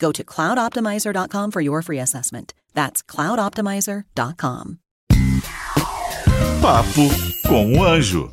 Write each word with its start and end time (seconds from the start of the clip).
Go 0.00 0.10
to 0.12 0.24
cloudoptimizer.com 0.24 1.50
for 1.52 1.60
your 1.60 1.82
free 1.82 2.00
assessment. 2.00 2.54
That's 2.74 3.02
cloudoptimizer.com. 3.02 4.78
Papo 6.60 7.08
com 7.46 7.84
Anjo. 7.84 8.30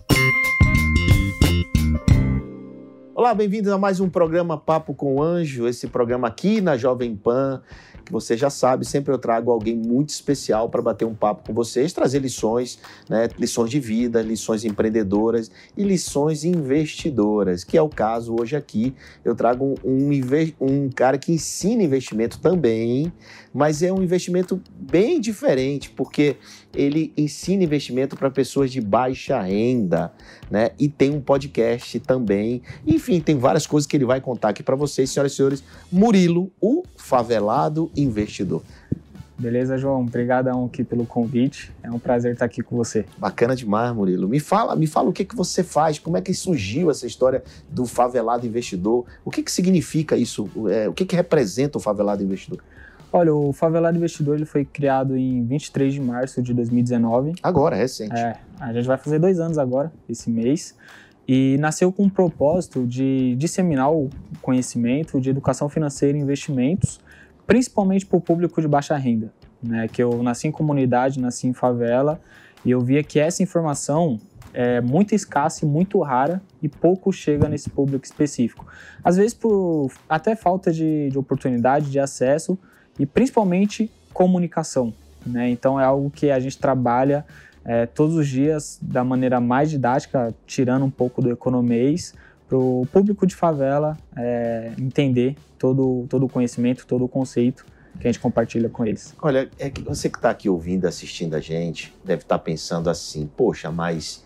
Olá, 3.19 3.33
bem-vindos 3.33 3.71
a 3.71 3.79
mais 3.79 3.99
um 3.99 4.07
programa 4.07 4.59
Papo 4.59 4.93
com 4.93 5.15
o 5.15 5.23
Anjo, 5.23 5.67
esse 5.67 5.87
programa 5.87 6.27
aqui 6.27 6.61
na 6.61 6.77
Jovem 6.77 7.15
Pan, 7.15 7.63
que 8.07 8.11
você 8.11 8.37
já 8.37 8.49
sabe, 8.49 8.85
sempre 8.85 9.13
eu 9.13 9.17
trago 9.17 9.51
alguém 9.51 9.75
muito 9.75 10.09
especial 10.09 10.69
para 10.69 10.81
bater 10.81 11.03
um 11.03 11.13
papo 11.13 11.45
com 11.45 11.53
vocês, 11.53 11.91
trazer 11.91 12.19
lições, 12.19 12.79
né, 13.09 13.27
lições 13.37 13.69
de 13.69 13.79
vida, 13.79 14.21
lições 14.21 14.63
empreendedoras 14.63 15.51
e 15.75 15.83
lições 15.83 16.45
investidoras, 16.45 17.65
que 17.65 17.77
é 17.77 17.81
o 17.81 17.89
caso 17.89 18.35
hoje 18.39 18.55
aqui. 18.55 18.95
Eu 19.25 19.35
trago 19.35 19.75
um, 19.83 20.09
um, 20.61 20.89
cara 20.89 21.17
que 21.17 21.33
ensina 21.33 21.83
investimento 21.83 22.39
também, 22.39 23.11
mas 23.53 23.83
é 23.83 23.91
um 23.91 24.01
investimento 24.01 24.61
bem 24.69 25.19
diferente, 25.19 25.89
porque 25.89 26.37
ele 26.73 27.11
ensina 27.17 27.63
investimento 27.63 28.15
para 28.15 28.29
pessoas 28.29 28.71
de 28.71 28.79
baixa 28.79 29.41
renda, 29.41 30.13
né? 30.49 30.69
E 30.79 30.87
tem 30.87 31.11
um 31.11 31.19
podcast 31.19 31.99
também. 31.99 32.61
Enfim, 32.85 33.06
tem 33.21 33.37
várias 33.37 33.65
coisas 33.65 33.87
que 33.87 33.95
ele 33.95 34.05
vai 34.05 34.19
contar 34.19 34.49
aqui 34.49 34.61
para 34.61 34.75
vocês, 34.75 35.09
senhoras 35.09 35.31
e 35.31 35.35
senhores. 35.35 35.63
Murilo, 35.91 36.51
o 36.61 36.83
favelado 36.95 37.89
investidor. 37.95 38.61
Beleza, 39.39 39.77
João? 39.77 40.01
Obrigadão 40.01 40.65
aqui 40.65 40.83
pelo 40.83 41.05
convite. 41.05 41.71
É 41.83 41.91
um 41.91 41.99
prazer 41.99 42.33
estar 42.33 42.45
aqui 42.45 42.63
com 42.63 42.75
você. 42.75 43.05
Bacana 43.17 43.55
demais, 43.55 43.93
Murilo. 43.95 44.27
Me 44.27 44.39
fala, 44.39 44.75
me 44.75 44.87
fala 44.87 45.09
o 45.09 45.13
que, 45.13 45.23
que 45.23 45.35
você 45.35 45.63
faz, 45.63 45.99
como 45.99 46.17
é 46.17 46.21
que 46.21 46.33
surgiu 46.33 46.89
essa 46.89 47.05
história 47.05 47.43
do 47.69 47.85
favelado 47.85 48.47
investidor? 48.47 49.05
O 49.23 49.29
que, 49.29 49.43
que 49.43 49.51
significa 49.51 50.17
isso? 50.17 50.49
É, 50.69 50.89
o 50.89 50.93
que, 50.93 51.05
que 51.05 51.15
representa 51.15 51.77
o 51.77 51.81
favelado 51.81 52.23
investidor? 52.23 52.59
Olha, 53.11 53.33
o 53.33 53.53
Favelado 53.53 53.97
Investidor 53.97 54.35
ele 54.35 54.45
foi 54.45 54.65
criado 54.65 55.15
em 55.15 55.45
23 55.45 55.93
de 55.93 56.01
março 56.01 56.41
de 56.41 56.53
2019. 56.53 57.35
Agora, 57.41 57.75
recente. 57.75 58.13
É, 58.13 58.35
a 58.59 58.73
gente 58.73 58.85
vai 58.85 58.97
fazer 58.97 59.17
dois 59.17 59.39
anos 59.39 59.57
agora, 59.57 59.91
esse 60.09 60.29
mês. 60.29 60.75
E 61.27 61.57
nasceu 61.59 61.91
com 61.91 62.05
o 62.05 62.09
propósito 62.09 62.85
de 62.87 63.35
disseminar 63.35 63.91
o 63.91 64.09
conhecimento 64.41 65.19
de 65.19 65.29
educação 65.29 65.67
financeira 65.67 66.17
e 66.17 66.21
investimentos, 66.21 66.99
principalmente 67.45 68.05
para 68.05 68.17
o 68.17 68.21
público 68.21 68.61
de 68.61 68.67
baixa 68.67 68.95
renda. 68.95 69.31
Né? 69.61 69.87
Que 69.87 70.01
eu 70.01 70.23
nasci 70.23 70.47
em 70.47 70.51
comunidade, 70.51 71.19
nasci 71.19 71.47
em 71.47 71.53
favela, 71.53 72.21
e 72.63 72.71
eu 72.71 72.79
via 72.79 73.03
que 73.03 73.19
essa 73.19 73.43
informação 73.43 74.19
é 74.53 74.79
muito 74.81 75.13
escassa 75.13 75.65
e 75.65 75.67
muito 75.67 75.99
rara 76.01 76.41
e 76.61 76.69
pouco 76.69 77.11
chega 77.11 77.49
nesse 77.49 77.69
público 77.69 78.05
específico. 78.05 78.65
Às 79.03 79.17
vezes 79.17 79.33
por 79.33 79.91
até 80.07 80.35
falta 80.35 80.71
de, 80.71 81.09
de 81.09 81.17
oportunidade, 81.17 81.91
de 81.91 81.99
acesso, 81.99 82.57
e 82.99 83.05
principalmente 83.05 83.91
comunicação. 84.13 84.93
Né? 85.25 85.49
Então 85.49 85.79
é 85.79 85.83
algo 85.83 86.09
que 86.09 86.31
a 86.31 86.39
gente 86.39 86.57
trabalha 86.57 87.25
é, 87.67 87.85
todos 87.85 88.15
os 88.15 88.27
dias 88.27 88.79
da 88.81 89.03
maneira 89.03 89.41
mais 89.41 89.69
didática, 89.69 90.33
tirando 90.45 90.85
um 90.85 90.89
pouco 90.89 91.21
do 91.21 91.29
economês, 91.29 92.15
para 92.47 92.57
o 92.57 92.87
público 92.91 93.27
de 93.27 93.35
favela 93.35 93.97
é, 94.15 94.71
entender 94.79 95.35
todo, 95.59 96.05
todo 96.09 96.25
o 96.25 96.29
conhecimento, 96.29 96.87
todo 96.87 97.03
o 97.03 97.09
conceito 97.09 97.65
que 97.99 98.07
a 98.07 98.11
gente 98.11 98.21
compartilha 98.21 98.69
com 98.69 98.85
eles. 98.85 99.13
Olha, 99.21 99.49
é 99.59 99.69
que 99.69 99.81
você 99.81 100.09
que 100.09 100.17
está 100.17 100.29
aqui 100.29 100.47
ouvindo, 100.47 100.85
assistindo 100.85 101.35
a 101.35 101.41
gente, 101.41 101.93
deve 102.05 102.21
estar 102.21 102.37
tá 102.37 102.43
pensando 102.43 102.89
assim, 102.89 103.29
poxa, 103.35 103.69
mas 103.69 104.23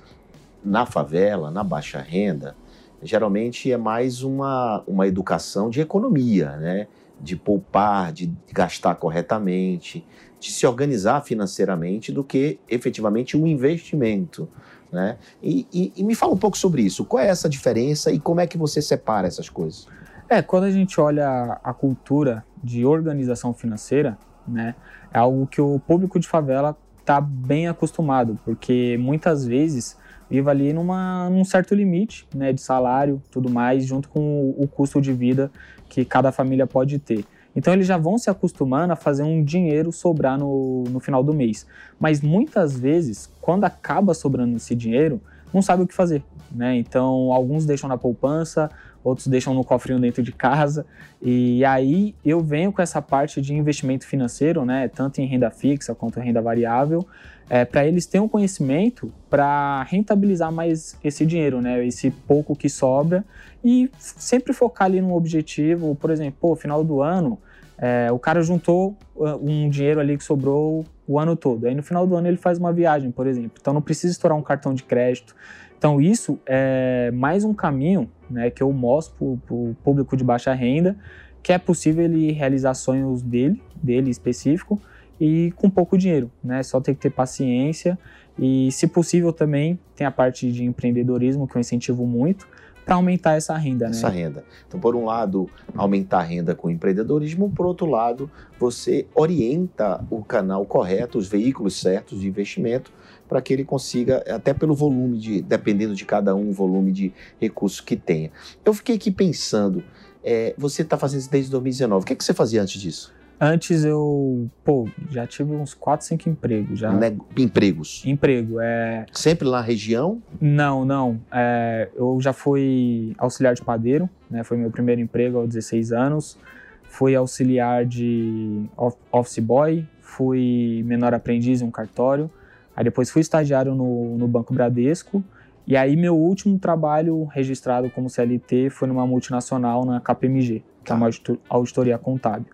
na 0.64 0.86
favela, 0.86 1.50
na 1.50 1.64
baixa 1.64 2.00
renda, 2.00 2.56
geralmente 3.02 3.72
é 3.72 3.78
mais 3.78 4.22
uma, 4.22 4.84
uma 4.86 5.08
educação 5.08 5.70
de 5.70 5.82
economia, 5.82 6.58
né? 6.58 6.88
De 7.22 7.36
poupar, 7.36 8.12
de 8.12 8.34
gastar 8.52 8.96
corretamente, 8.96 10.06
de 10.40 10.52
se 10.52 10.66
organizar 10.66 11.22
financeiramente 11.22 12.12
do 12.12 12.24
que 12.24 12.60
efetivamente 12.68 13.38
um 13.38 13.46
investimento. 13.46 14.50
Né? 14.92 15.18
E, 15.42 15.68
e, 15.72 15.94
e, 15.96 16.04
me 16.04 16.16
fala 16.16 16.34
um 16.34 16.38
pouco 16.38 16.58
sobre 16.58 16.82
isso. 16.82 17.06
Qual 17.06 17.24
é 17.24 17.28
essa 17.28 17.48
diferença 17.48 18.12
e 18.12 18.20
como 18.20 18.42
é 18.42 18.48
que 18.48 18.58
você 18.58 18.82
separa 18.82 19.28
essas 19.28 19.50
coisas? 19.50 19.88
É, 20.28 20.42
quando 20.42 20.66
a 20.66 20.72
gente 20.72 21.00
olha 21.00 21.60
a 21.64 21.74
cultura 21.74 22.44
de 22.62 22.86
organização 22.86 23.54
financeira, 23.54 24.18
né, 24.48 24.76
é 25.14 25.20
algo 25.20 25.46
que 25.48 25.62
o 25.62 25.80
público 25.80 26.20
de 26.20 26.28
favela 26.28 26.76
está 27.00 27.22
bem 27.22 27.68
acostumado, 27.68 28.40
porque 28.44 28.98
muitas 29.00 29.46
vezes 29.46 29.98
vive 30.32 30.50
ali 30.50 30.72
numa, 30.72 31.30
num 31.30 31.44
certo 31.44 31.76
limite 31.76 32.26
né, 32.34 32.54
de 32.54 32.62
salário, 32.62 33.22
tudo 33.30 33.50
mais, 33.50 33.86
junto 33.86 34.08
com 34.08 34.22
o, 34.22 34.64
o 34.64 34.68
custo 34.68 35.02
de 35.02 35.12
vida 35.12 35.52
que 35.90 36.06
cada 36.06 36.32
família 36.32 36.66
pode 36.66 36.98
ter. 37.00 37.26
Então 37.54 37.74
eles 37.74 37.86
já 37.86 37.98
vão 37.98 38.18
se 38.18 38.30
acostumando 38.30 38.94
a 38.94 38.96
fazer 38.96 39.24
um 39.24 39.44
dinheiro 39.44 39.92
sobrar 39.92 40.40
no, 40.40 40.86
no 40.86 41.02
final 41.02 41.22
do 41.22 41.34
mês. 41.34 41.68
Mas 42.00 42.22
muitas 42.22 42.80
vezes, 42.80 43.30
quando 43.42 43.66
acaba 43.66 44.14
sobrando 44.14 44.56
esse 44.56 44.74
dinheiro, 44.74 45.20
não 45.54 45.62
sabe 45.62 45.84
o 45.84 45.88
que 45.88 45.94
fazer. 45.94 46.24
Né? 46.52 46.76
Então 46.78 47.32
alguns 47.32 47.66
deixam 47.66 47.88
na 47.88 47.98
poupança, 47.98 48.70
outros 49.04 49.28
deixam 49.28 49.54
no 49.54 49.64
cofrinho 49.64 50.00
dentro 50.00 50.22
de 50.22 50.32
casa. 50.32 50.86
E 51.22 51.64
aí 51.66 52.16
eu 52.26 52.42
venho 52.42 52.72
com 52.72 52.82
essa 52.82 53.02
parte 53.02 53.42
de 53.42 53.54
investimento 53.54 54.06
financeiro, 54.06 54.66
né? 54.66 54.88
tanto 54.88 55.22
em 55.22 55.26
renda 55.26 55.50
fixa 55.50 55.96
quanto 55.96 56.20
em 56.20 56.24
renda 56.24 56.42
variável, 56.42 57.06
é, 57.50 57.66
para 57.66 57.86
eles 57.86 58.06
terem 58.06 58.26
um 58.26 58.30
conhecimento 58.30 59.12
para 59.30 59.84
rentabilizar 59.84 60.52
mais 60.52 60.98
esse 61.04 61.26
dinheiro, 61.26 61.62
né? 61.62 61.86
esse 61.86 62.12
pouco 62.12 62.56
que 62.56 62.70
sobra 62.70 63.26
e 63.64 63.90
sempre 63.98 64.54
focar 64.54 64.88
ali 64.88 65.02
no 65.02 65.16
objetivo, 65.16 65.96
por 65.96 66.10
exemplo, 66.10 66.38
pô, 66.40 66.56
final 66.56 66.84
do 66.84 67.02
ano, 67.02 67.38
é, 67.82 68.12
o 68.12 68.20
cara 68.20 68.42
juntou 68.42 68.96
uh, 69.16 69.36
um 69.42 69.70
dinheiro 69.70 70.00
ali 70.00 70.18
que 70.18 70.24
sobrou 70.24 70.86
o 71.08 71.20
ano 71.20 71.36
todo. 71.36 71.66
Aí 71.66 71.76
no 71.76 71.84
final 71.84 72.08
do 72.08 72.16
ano 72.16 72.28
ele 72.28 72.38
faz 72.38 72.58
uma 72.58 72.72
viagem, 72.72 73.12
por 73.12 73.28
exemplo. 73.28 73.58
Então 73.60 73.74
não 73.74 73.82
precisa 73.82 74.14
estourar 74.14 74.38
um 74.38 74.44
cartão 74.44 74.74
de 74.74 74.84
crédito. 74.84 75.36
Então 75.78 76.00
isso 76.00 76.40
é 76.46 77.12
mais 77.12 77.44
um 77.44 77.54
caminho 77.54 78.08
né, 78.30 78.52
que 78.52 78.62
eu 78.62 78.72
mostro 78.72 79.40
para 79.46 79.56
o 79.56 79.76
público 79.84 80.16
de 80.16 80.24
baixa 80.24 80.54
renda 80.54 80.96
que 81.44 81.52
é 81.52 81.58
possível 81.58 82.06
ele 82.06 82.32
realizar 82.32 82.74
sonhos 82.74 83.22
dele, 83.22 83.62
dele 83.76 84.10
específico, 84.10 84.80
e 85.20 85.52
com 85.56 85.70
pouco 85.70 85.98
dinheiro, 85.98 86.32
né? 86.44 86.64
Só 86.64 86.82
tem 86.82 86.96
que 86.96 87.02
ter 87.02 87.12
paciência 87.12 87.98
e, 88.40 88.72
se 88.72 88.88
possível, 88.88 89.32
também 89.32 89.80
tem 89.96 90.06
a 90.06 90.12
parte 90.12 90.52
de 90.52 90.64
empreendedorismo 90.64 91.48
que 91.48 91.56
eu 91.56 91.60
incentivo 91.60 92.08
muito, 92.08 92.48
para 92.86 92.96
aumentar 92.96 93.34
essa 93.34 93.56
renda, 93.56 93.88
essa 93.88 94.10
né? 94.10 94.16
renda. 94.16 94.44
Então, 94.68 94.80
por 94.80 94.96
um 94.96 95.06
lado, 95.06 95.50
aumentar 95.76 96.20
a 96.20 96.24
renda 96.24 96.56
com 96.56 96.70
empreendedorismo, 96.70 97.50
por 97.50 97.66
outro 97.66 97.86
lado, 97.86 98.30
você 98.60 99.06
orienta 99.14 100.04
o 100.10 100.24
canal 100.24 100.66
correto, 100.66 101.18
os 101.18 101.28
veículos 101.28 101.80
certos 101.80 102.22
de 102.22 102.28
investimento, 102.28 102.92
para 103.28 103.42
que 103.42 103.54
ele 103.54 103.64
consiga, 103.64 104.24
até 104.28 104.54
pelo 104.54 104.76
volume 104.76 105.18
de, 105.18 105.42
dependendo 105.42 105.96
de 105.96 106.06
cada 106.06 106.36
um, 106.36 106.50
o 106.50 106.54
volume 106.54 106.92
de 106.92 107.14
recursos 107.40 107.80
que 107.80 107.96
tenha. 107.96 108.30
Eu 108.66 108.74
fiquei 108.74 108.96
aqui 108.96 109.10
pensando, 109.10 109.84
é, 110.24 110.54
você 110.58 110.82
está 110.82 110.98
fazendo 110.98 111.22
isso 111.22 111.32
desde 111.32 111.50
2019, 111.52 112.04
o 112.04 112.06
que, 112.06 112.14
é 112.14 112.16
que 112.16 112.24
você 112.24 112.34
fazia 112.34 112.62
antes 112.62 112.82
disso? 112.82 113.14
Antes 113.44 113.84
eu, 113.84 114.48
pô, 114.64 114.88
já 115.10 115.26
tive 115.26 115.52
uns 115.52 115.74
4, 115.74 116.06
5 116.06 116.30
empregos. 116.30 116.78
Já. 116.78 116.92
Ne 116.92 117.18
empregos? 117.36 118.04
Emprego, 118.06 118.62
é... 118.62 119.08
Sempre 119.12 119.50
na 119.50 119.60
região? 119.60 120.22
Não, 120.40 120.86
não. 120.86 121.20
É, 121.32 121.90
eu 121.96 122.20
já 122.22 122.34
fui 122.34 123.16
auxiliar 123.18 123.56
de 123.56 123.64
padeiro, 123.64 124.08
né? 124.30 124.44
Foi 124.44 124.58
meu 124.58 124.70
primeiro 124.70 125.02
emprego 125.02 125.40
aos 125.40 125.48
16 125.48 125.92
anos. 125.92 126.38
Fui 126.84 127.16
auxiliar 127.16 127.84
de 127.84 128.70
office 129.12 129.40
boy, 129.40 129.88
fui 130.02 130.84
menor 130.86 131.12
aprendiz 131.16 131.64
em 131.64 131.66
um 131.66 131.72
cartório, 131.72 132.30
aí 132.76 132.84
depois 132.84 133.10
fui 133.10 133.22
estagiário 133.22 133.74
no, 133.74 134.18
no 134.18 134.28
Banco 134.28 134.54
Bradesco, 134.54 135.24
e 135.66 135.76
aí 135.76 135.96
meu 135.96 136.16
último 136.16 136.60
trabalho 136.60 137.24
registrado 137.26 137.90
como 137.90 138.08
CLT 138.08 138.70
foi 138.70 138.88
numa 138.88 139.08
multinacional 139.08 139.84
na 139.84 140.00
KPMG, 140.00 140.62
que 140.84 140.92
é 140.92 140.96
uma 140.96 141.10
auditoria 141.50 141.98
contábil. 141.98 142.46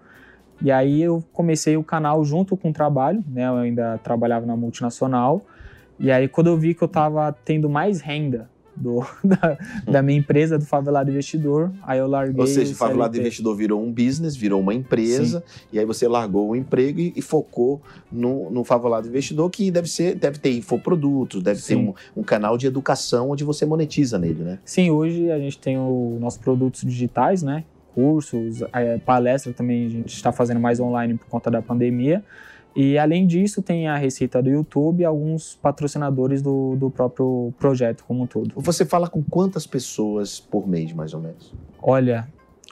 E 0.61 0.71
aí 0.71 1.01
eu 1.01 1.23
comecei 1.33 1.77
o 1.77 1.83
canal 1.83 2.23
junto 2.23 2.57
com 2.57 2.69
o 2.69 2.73
trabalho, 2.73 3.23
né? 3.27 3.47
Eu 3.47 3.55
ainda 3.57 3.97
trabalhava 3.99 4.45
na 4.45 4.55
multinacional. 4.55 5.45
E 5.99 6.11
aí 6.11 6.27
quando 6.27 6.47
eu 6.47 6.57
vi 6.57 6.73
que 6.73 6.83
eu 6.83 6.87
estava 6.87 7.31
tendo 7.31 7.69
mais 7.69 8.01
renda 8.01 8.49
do, 8.77 9.03
da, 9.23 9.57
da, 9.91 10.01
minha 10.01 10.17
empresa, 10.17 10.57
do 10.57 10.65
Favelado 10.65 11.09
Investidor. 11.09 11.71
Aí 11.83 11.99
eu 11.99 12.07
larguei. 12.07 12.39
Ou 12.39 12.47
seja, 12.47 12.71
o 12.71 12.75
Favelado 12.75 13.17
Investidor 13.17 13.55
virou 13.55 13.81
um 13.81 13.91
business, 13.91 14.35
virou 14.35 14.61
uma 14.61 14.73
empresa, 14.73 15.43
Sim. 15.45 15.67
e 15.73 15.79
aí 15.79 15.85
você 15.85 16.07
largou 16.07 16.49
o 16.49 16.55
emprego 16.55 16.99
e, 16.99 17.13
e, 17.15 17.21
focou 17.21 17.81
no, 18.11 18.49
no 18.51 18.63
Favelado 18.63 19.07
Investidor, 19.07 19.49
que 19.49 19.71
deve 19.71 19.89
ser, 19.89 20.15
deve 20.15 20.37
ter 20.37 20.55
infoprodutos, 20.55 21.41
deve 21.41 21.59
Sim. 21.59 21.67
ter 21.67 21.89
um, 22.15 22.21
um, 22.21 22.23
canal 22.23 22.57
de 22.57 22.67
educação 22.67 23.31
onde 23.31 23.43
você 23.43 23.65
monetiza 23.65 24.17
nele, 24.17 24.43
né? 24.43 24.59
Sim, 24.63 24.91
hoje 24.91 25.31
a 25.31 25.39
gente 25.39 25.57
tem 25.57 25.77
os 25.77 26.19
nossos 26.19 26.39
produtos 26.39 26.81
digitais, 26.81 27.41
né? 27.41 27.63
Cursos, 27.97 28.61
é, 28.73 28.99
palestra 28.99 29.51
também 29.51 29.87
a 29.87 29.89
gente 29.89 30.13
está 30.13 30.31
fazendo 30.31 30.59
mais 30.59 30.79
online 30.79 31.15
por 31.15 31.25
conta 31.25 31.49
da 31.49 31.63
pandemia. 31.63 32.23
E 32.75 32.95
além 32.95 33.25
disso, 33.25 33.59
tem 33.63 33.87
a 33.87 33.97
receita 33.97 34.39
do 34.39 34.51
YouTube 34.51 35.01
e 35.01 35.03
alguns 35.03 35.55
patrocinadores 35.55 36.43
do, 36.43 36.75
do 36.75 36.91
próprio 36.91 37.51
projeto 37.57 38.03
como 38.07 38.21
um 38.21 38.27
todo. 38.27 38.53
Você 38.55 38.85
fala 38.85 39.09
com 39.09 39.23
quantas 39.23 39.65
pessoas 39.65 40.39
por 40.39 40.67
mês, 40.67 40.93
mais 40.93 41.11
ou 41.15 41.21
menos? 41.21 41.55
Olha, 41.81 42.27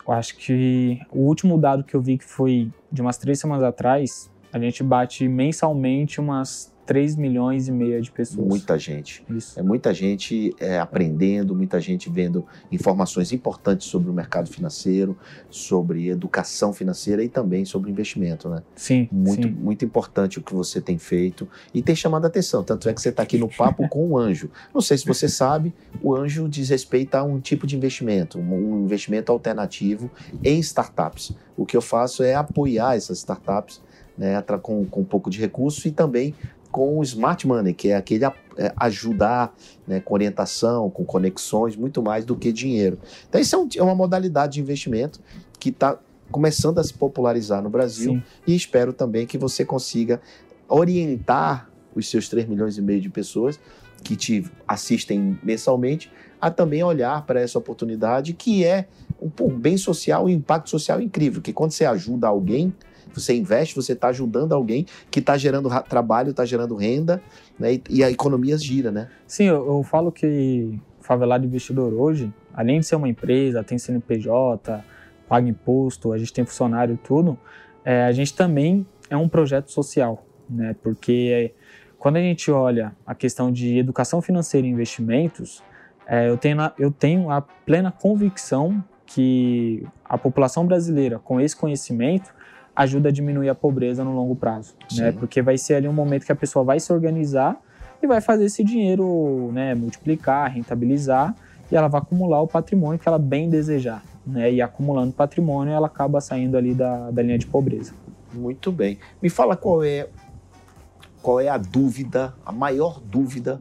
eu 0.07 0.13
acho 0.13 0.37
que 0.37 0.99
o 1.11 1.21
último 1.21 1.57
dado 1.57 1.83
que 1.83 1.95
eu 1.95 2.01
vi 2.01 2.19
que 2.19 2.25
foi 2.25 2.71
de 2.91 3.01
umas 3.01 3.17
três 3.17 3.39
semanas 3.39 3.63
atrás, 3.63 4.29
a 4.53 4.59
gente 4.59 4.83
bate 4.83 5.27
mensalmente 5.27 6.21
umas 6.21 6.71
3 6.85 7.15
milhões 7.15 7.67
e 7.67 7.71
meia 7.71 7.99
de 7.99 8.11
pessoas. 8.11 8.47
Muita 8.47 8.77
gente. 8.77 9.25
Isso. 9.29 9.59
É 9.59 9.63
muita 9.63 9.93
gente 9.93 10.53
é, 10.59 10.79
aprendendo, 10.79 11.55
muita 11.55 11.79
gente 11.79 12.09
vendo 12.09 12.45
informações 12.71 13.31
importantes 13.31 13.87
sobre 13.87 14.09
o 14.09 14.13
mercado 14.13 14.49
financeiro, 14.49 15.17
sobre 15.49 16.09
educação 16.09 16.71
financeira 16.71 17.23
e 17.23 17.29
também 17.29 17.65
sobre 17.65 17.89
investimento, 17.89 18.47
né? 18.47 18.61
Sim. 18.75 19.09
Muito, 19.11 19.47
sim. 19.47 19.53
muito 19.53 19.83
importante 19.83 20.39
o 20.39 20.41
que 20.41 20.53
você 20.53 20.79
tem 20.79 20.97
feito 20.97 21.47
e 21.73 21.81
tem 21.81 21.95
chamado 21.95 22.25
a 22.25 22.27
atenção. 22.27 22.63
Tanto 22.63 22.87
é 22.87 22.93
que 22.93 23.01
você 23.01 23.09
está 23.09 23.23
aqui 23.23 23.37
no 23.37 23.49
Papo 23.49 23.87
com 23.89 24.09
o 24.09 24.17
Anjo. 24.17 24.49
Não 24.73 24.81
sei 24.81 24.97
se 24.97 25.05
você 25.05 25.27
sabe, 25.27 25.73
o 26.01 26.15
Anjo 26.15 26.47
diz 26.47 26.69
respeito 26.69 27.15
a 27.15 27.23
um 27.23 27.39
tipo 27.39 27.65
de 27.65 27.75
investimento, 27.75 28.37
um 28.37 28.83
investimento 28.83 29.31
alternativo 29.31 30.11
em 30.43 30.59
startups. 30.59 31.33
O 31.57 31.65
que 31.65 31.75
eu 31.75 31.81
faço 31.81 32.21
é 32.23 32.35
apoiar 32.35 32.95
essas 32.95 33.19
startups 33.19 33.81
né, 34.17 34.41
com, 34.61 34.85
com 34.85 35.01
um 35.01 35.05
pouco 35.05 35.29
de 35.29 35.39
recurso 35.39 35.87
e 35.87 35.91
também 35.91 36.33
com 36.75 36.99
o 36.99 37.03
smart 37.03 37.47
money, 37.47 37.73
que 37.73 37.87
é 37.87 37.95
aquele 37.95 38.25
é, 38.25 38.73
ajudar 38.75 39.55
né, 39.87 40.01
com 40.01 40.13
orientação, 40.13 40.89
com 40.89 41.05
conexões, 41.05 41.73
muito 41.77 42.03
mais 42.03 42.25
do 42.25 42.35
que 42.35 42.51
dinheiro. 42.51 42.99
Então, 43.29 43.39
isso 43.39 43.55
é, 43.55 43.59
um, 43.59 43.69
é 43.77 43.81
uma 43.81 43.95
modalidade 43.95 44.55
de 44.55 44.59
investimento 44.59 45.21
que 45.57 45.69
está 45.69 45.97
começando 46.29 46.77
a 46.79 46.83
se 46.83 46.93
popularizar 46.93 47.63
no 47.63 47.69
Brasil 47.69 48.15
Sim. 48.15 48.23
e 48.45 48.53
espero 48.53 48.91
também 48.91 49.25
que 49.25 49.37
você 49.37 49.63
consiga 49.63 50.19
orientar 50.67 51.69
os 51.95 52.09
seus 52.09 52.27
3 52.27 52.45
milhões 52.45 52.77
e 52.77 52.81
meio 52.81 52.99
de 52.99 53.09
pessoas 53.09 53.57
que 54.05 54.15
te 54.15 54.45
assistem 54.67 55.37
mensalmente 55.43 56.11
a 56.39 56.51
também 56.51 56.83
olhar 56.83 57.25
para 57.25 57.41
essa 57.41 57.57
oportunidade 57.57 58.33
que 58.33 58.63
é 58.63 58.87
um, 59.19 59.49
bem 59.49 59.77
social, 59.77 60.25
um 60.25 60.29
impacto 60.29 60.69
social 60.69 61.01
incrível, 61.01 61.41
que 61.41 61.51
quando 61.51 61.71
você 61.71 61.85
ajuda 61.85 62.27
alguém, 62.27 62.71
você 63.11 63.33
investe, 63.35 63.75
você 63.75 63.93
está 63.93 64.09
ajudando 64.09 64.53
alguém 64.53 64.85
que 65.09 65.19
está 65.19 65.35
gerando 65.37 65.69
trabalho, 65.89 66.29
está 66.29 66.45
gerando 66.45 66.75
renda, 66.75 67.21
né? 67.57 67.73
E, 67.73 67.83
e, 67.89 68.03
a 68.03 68.11
economia 68.11 68.57
gira, 68.57 68.91
né? 68.91 69.09
Sim, 69.25 69.45
eu, 69.45 69.65
eu 69.65 69.83
falo 69.83 70.11
que 70.11 70.79
Favelado 71.01 71.45
Investidor 71.45 71.91
hoje, 71.93 72.31
além 72.53 72.79
de 72.81 72.85
ser 72.85 72.97
uma 72.97 73.09
empresa, 73.09 73.63
tem 73.63 73.79
CNPJ, 73.79 74.83
paga 75.27 75.49
imposto, 75.49 76.13
a 76.13 76.17
gente 76.17 76.31
tem 76.31 76.45
funcionário 76.45 76.93
e 76.93 76.97
tudo, 76.97 77.39
é, 77.83 78.03
a 78.03 78.11
gente 78.11 78.35
também 78.35 78.85
é 79.09 79.17
um 79.17 79.27
projeto 79.27 79.71
social, 79.71 80.23
né? 80.47 80.75
Porque 80.83 81.53
quando 82.05 82.17
a 82.17 82.21
gente 82.21 82.51
olha 82.51 82.95
a 83.03 83.15
questão 83.15 83.51
de 83.51 83.79
educação 83.79 84.21
financeira 84.21 84.67
e 84.67 84.69
investimentos, 84.69 85.63
é, 86.05 86.29
eu, 86.29 86.37
tenho, 86.37 86.57
eu 86.77 86.91
tenho 86.91 87.31
a 87.31 87.41
plena 87.41 87.91
convicção 87.91 88.83
que 89.07 89.83
a 90.07 90.15
população 90.15 90.67
brasileira, 90.67 91.17
com 91.17 91.41
esse 91.41 91.55
conhecimento, 91.55 92.31
ajuda 92.75 93.09
a 93.09 93.11
diminuir 93.11 93.49
a 93.49 93.55
pobreza 93.55 94.03
no 94.03 94.13
longo 94.13 94.35
prazo, 94.35 94.75
né? 94.95 95.11
Porque 95.13 95.41
vai 95.41 95.57
ser 95.57 95.73
ali 95.73 95.87
um 95.87 95.93
momento 95.93 96.27
que 96.27 96.31
a 96.31 96.35
pessoa 96.35 96.63
vai 96.63 96.79
se 96.79 96.93
organizar 96.93 97.59
e 97.99 98.05
vai 98.05 98.21
fazer 98.21 98.45
esse 98.45 98.63
dinheiro, 98.63 99.49
né, 99.51 99.73
multiplicar, 99.73 100.51
rentabilizar 100.51 101.35
e 101.71 101.75
ela 101.75 101.87
vai 101.87 102.01
acumular 102.01 102.39
o 102.39 102.47
patrimônio 102.47 102.99
que 102.99 103.07
ela 103.07 103.17
bem 103.17 103.49
desejar, 103.49 104.03
né? 104.27 104.53
E 104.53 104.61
acumulando 104.61 105.11
patrimônio, 105.11 105.73
ela 105.73 105.87
acaba 105.87 106.21
saindo 106.21 106.55
ali 106.55 106.75
da, 106.75 107.09
da 107.09 107.23
linha 107.23 107.39
de 107.39 107.47
pobreza. 107.47 107.93
Muito 108.31 108.71
bem. 108.71 108.99
Me 109.19 109.29
fala 109.29 109.55
qual 109.55 109.83
é 109.83 110.07
qual 111.25 111.39
é 111.39 111.49
a 111.49 111.57
dúvida, 111.57 112.35
a 112.45 112.51
maior 112.51 113.01
dúvida, 113.01 113.59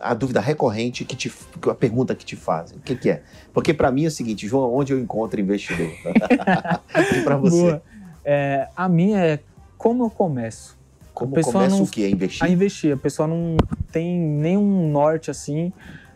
a 0.00 0.14
dúvida 0.14 0.40
recorrente 0.40 1.04
que 1.04 1.16
te, 1.16 1.32
a 1.68 1.74
pergunta 1.74 2.14
que 2.14 2.24
te 2.24 2.36
fazem. 2.36 2.78
O 2.78 2.80
que, 2.80 2.94
que 2.94 3.10
é? 3.10 3.24
Porque 3.52 3.74
para 3.74 3.90
mim 3.90 4.04
é 4.04 4.06
o 4.06 4.10
seguinte, 4.12 4.46
João, 4.46 4.72
onde 4.72 4.92
eu 4.92 5.00
encontro 5.00 5.40
investidor? 5.40 5.90
e 7.18 7.22
para 7.24 7.36
você? 7.36 7.82
É, 8.24 8.68
a 8.76 8.88
minha 8.88 9.18
é 9.18 9.40
como 9.76 10.04
eu 10.04 10.10
começo. 10.10 10.78
Como 11.12 11.34
começa 11.34 11.74
não, 11.76 11.82
o 11.82 11.88
que? 11.88 12.04
A 12.04 12.08
investir? 12.08 12.44
A 12.44 12.48
investir. 12.48 12.94
A 12.94 12.96
pessoa 12.96 13.26
não 13.26 13.56
tem 13.90 14.16
nenhum 14.16 14.88
norte 14.88 15.32
assim. 15.32 15.72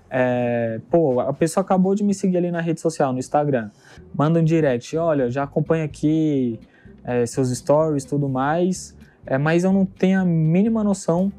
É, 0.08 0.80
pô, 0.92 1.18
a 1.18 1.32
pessoa 1.32 1.64
acabou 1.64 1.96
de 1.96 2.04
me 2.04 2.14
seguir 2.14 2.36
ali 2.36 2.52
na 2.52 2.60
rede 2.60 2.80
social, 2.80 3.12
no 3.12 3.18
Instagram. 3.18 3.68
Manda 4.14 4.38
um 4.38 4.44
direct. 4.44 4.96
Olha, 4.96 5.28
já 5.28 5.42
acompanho 5.42 5.84
aqui 5.84 6.60
é, 7.02 7.26
seus 7.26 7.50
stories 7.50 8.04
tudo 8.04 8.28
mais. 8.28 8.93
É, 9.26 9.38
mas 9.38 9.64
eu 9.64 9.72
não 9.72 9.84
tenho 9.86 10.20
a 10.20 10.24
mínima 10.24 10.84
noção 10.84 11.32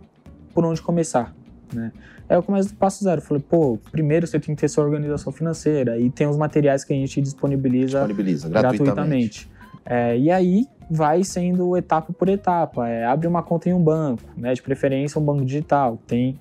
por 0.54 0.66
onde 0.66 0.82
começar. 0.82 1.34
Né? 1.74 1.92
Aí 2.28 2.36
eu 2.36 2.44
começo 2.44 2.70
do 2.70 2.76
passo 2.76 3.04
zero. 3.04 3.22
Falei, 3.22 3.44
pô, 3.48 3.78
primeiro 3.92 4.26
você 4.26 4.40
tem 4.40 4.56
que 4.56 4.62
ter 4.62 4.68
sua 4.68 4.84
organização 4.84 5.32
financeira 5.32 5.98
e 5.98 6.10
tem 6.10 6.28
os 6.28 6.38
materiais 6.38 6.84
que 6.84 6.94
a 6.94 6.96
gente 6.96 7.22
disponibiliza, 7.22 8.00
disponibiliza 8.00 8.50
gratuitamente. 8.50 8.84
gratuitamente. 8.84 9.50
É, 9.86 10.18
e 10.18 10.32
aí 10.32 10.68
vai 10.90 11.24
sendo 11.24 11.78
etapa 11.78 12.12
por 12.12 12.28
etapa. 12.30 12.90
É, 12.90 13.06
abre 13.06 13.28
uma 13.28 13.44
conta 13.44 13.70
em 13.70 13.74
um 13.74 13.82
banco, 13.82 14.24
né, 14.36 14.54
de 14.54 14.62
preferência 14.62 15.20
um 15.20 15.24
banco 15.24 15.46
digital, 15.46 16.00
tem 16.08 16.40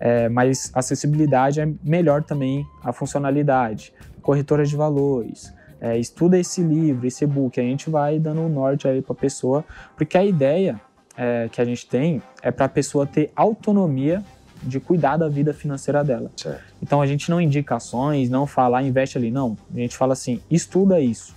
é, 0.00 0.28
mais 0.28 0.70
acessibilidade, 0.74 1.60
é 1.60 1.68
melhor 1.82 2.22
também 2.22 2.66
a 2.82 2.92
funcionalidade. 2.92 3.92
Corretora 4.22 4.64
de 4.64 4.74
valores, 4.76 5.54
é, 5.80 5.98
estuda 5.98 6.38
esse 6.38 6.62
livro, 6.62 7.06
esse 7.06 7.24
e-book, 7.24 7.60
a 7.60 7.62
gente 7.62 7.90
vai 7.90 8.18
dando 8.18 8.40
o 8.40 8.46
um 8.46 8.48
norte 8.48 8.88
aí 8.88 9.02
para 9.02 9.12
a 9.12 9.16
pessoa, 9.16 9.64
porque 9.96 10.16
a 10.16 10.24
ideia 10.24 10.80
é, 11.16 11.48
que 11.50 11.60
a 11.60 11.64
gente 11.64 11.86
tem 11.86 12.22
é 12.42 12.50
para 12.50 12.66
a 12.66 12.68
pessoa 12.68 13.06
ter 13.06 13.30
autonomia 13.34 14.22
de 14.62 14.80
cuidar 14.80 15.16
da 15.16 15.28
vida 15.28 15.52
financeira 15.52 16.02
dela. 16.02 16.30
Certo. 16.36 16.62
Então 16.82 17.00
a 17.00 17.06
gente 17.06 17.30
não 17.30 17.40
indica 17.40 17.76
ações, 17.76 18.30
não 18.30 18.46
fala, 18.46 18.78
ah, 18.78 18.82
investe 18.82 19.18
ali, 19.18 19.30
não. 19.30 19.56
A 19.74 19.78
gente 19.78 19.96
fala 19.96 20.14
assim, 20.14 20.40
estuda 20.50 20.98
isso. 20.98 21.34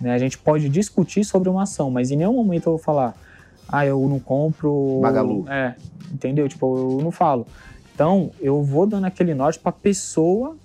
Né? 0.00 0.12
A 0.12 0.18
gente 0.18 0.36
pode 0.38 0.68
discutir 0.68 1.24
sobre 1.24 1.48
uma 1.48 1.62
ação, 1.62 1.90
mas 1.90 2.10
em 2.10 2.16
nenhum 2.16 2.34
momento 2.34 2.66
eu 2.66 2.72
vou 2.72 2.78
falar, 2.78 3.14
ah, 3.68 3.86
eu 3.86 4.00
não 4.08 4.18
compro. 4.18 5.00
Magalu. 5.00 5.44
É, 5.48 5.74
entendeu? 6.12 6.48
Tipo, 6.48 6.98
eu 6.98 7.04
não 7.04 7.10
falo. 7.10 7.46
Então, 7.94 8.30
eu 8.40 8.62
vou 8.62 8.86
dando 8.86 9.06
aquele 9.06 9.34
norte 9.34 9.58
para 9.58 9.70
a 9.70 9.72
pessoa 9.72 10.56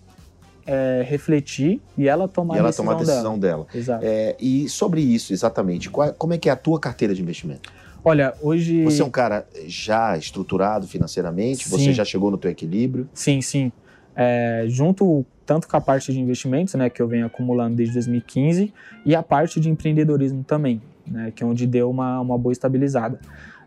é, 0.66 1.06
refletir 1.08 1.82
e 1.98 2.08
ela 2.08 2.28
tomar 2.28 2.56
e 2.56 2.58
ela 2.60 2.68
a 2.68 2.72
decisão, 2.72 2.86
tomar 2.86 2.98
a 2.98 3.00
decisão 3.00 3.40
dela. 3.40 3.66
dela. 3.66 3.68
Exato. 3.74 4.06
É, 4.06 4.36
e 4.40 4.68
sobre 4.70 5.02
isso, 5.02 5.34
exatamente, 5.34 5.90
qual, 5.90 6.14
como 6.14 6.34
é 6.34 6.38
que 6.38 6.50
é 6.50 6.52
a 6.52 6.56
tua 6.56 6.80
carteira 6.80 7.14
de 7.14 7.22
investimento? 7.22 7.72
Olha, 8.06 8.34
hoje. 8.42 8.84
Você 8.84 9.02
é 9.02 9.06
um 9.06 9.10
cara 9.10 9.48
já 9.66 10.18
estruturado 10.18 10.86
financeiramente? 10.88 11.70
Sim. 11.70 11.70
Você 11.70 11.94
já 11.94 12.04
chegou 12.04 12.30
no 12.30 12.38
teu 12.38 12.52
equilíbrio? 12.52 13.08
Sim, 13.14 13.42
sim. 13.42 13.72
É, 14.16 14.66
junto 14.68 15.26
tanto 15.46 15.68
com 15.68 15.76
a 15.76 15.82
parte 15.82 16.12
de 16.12 16.20
investimentos, 16.20 16.74
né, 16.76 16.90
que 16.90 17.02
eu 17.02 17.08
venho 17.08 17.26
acumulando 17.26 17.76
desde 17.76 17.94
2015, 17.96 18.74
e 19.06 19.16
a 19.16 19.22
parte 19.22 19.60
de 19.60 19.70
empreendedorismo 19.70 20.44
também, 20.44 20.82
né, 21.06 21.32
que 21.36 21.44
é 21.44 21.46
onde 21.46 21.68
deu 21.68 21.90
uma, 21.90 22.20
uma 22.22 22.38
boa 22.38 22.54
estabilizada. 22.54 23.20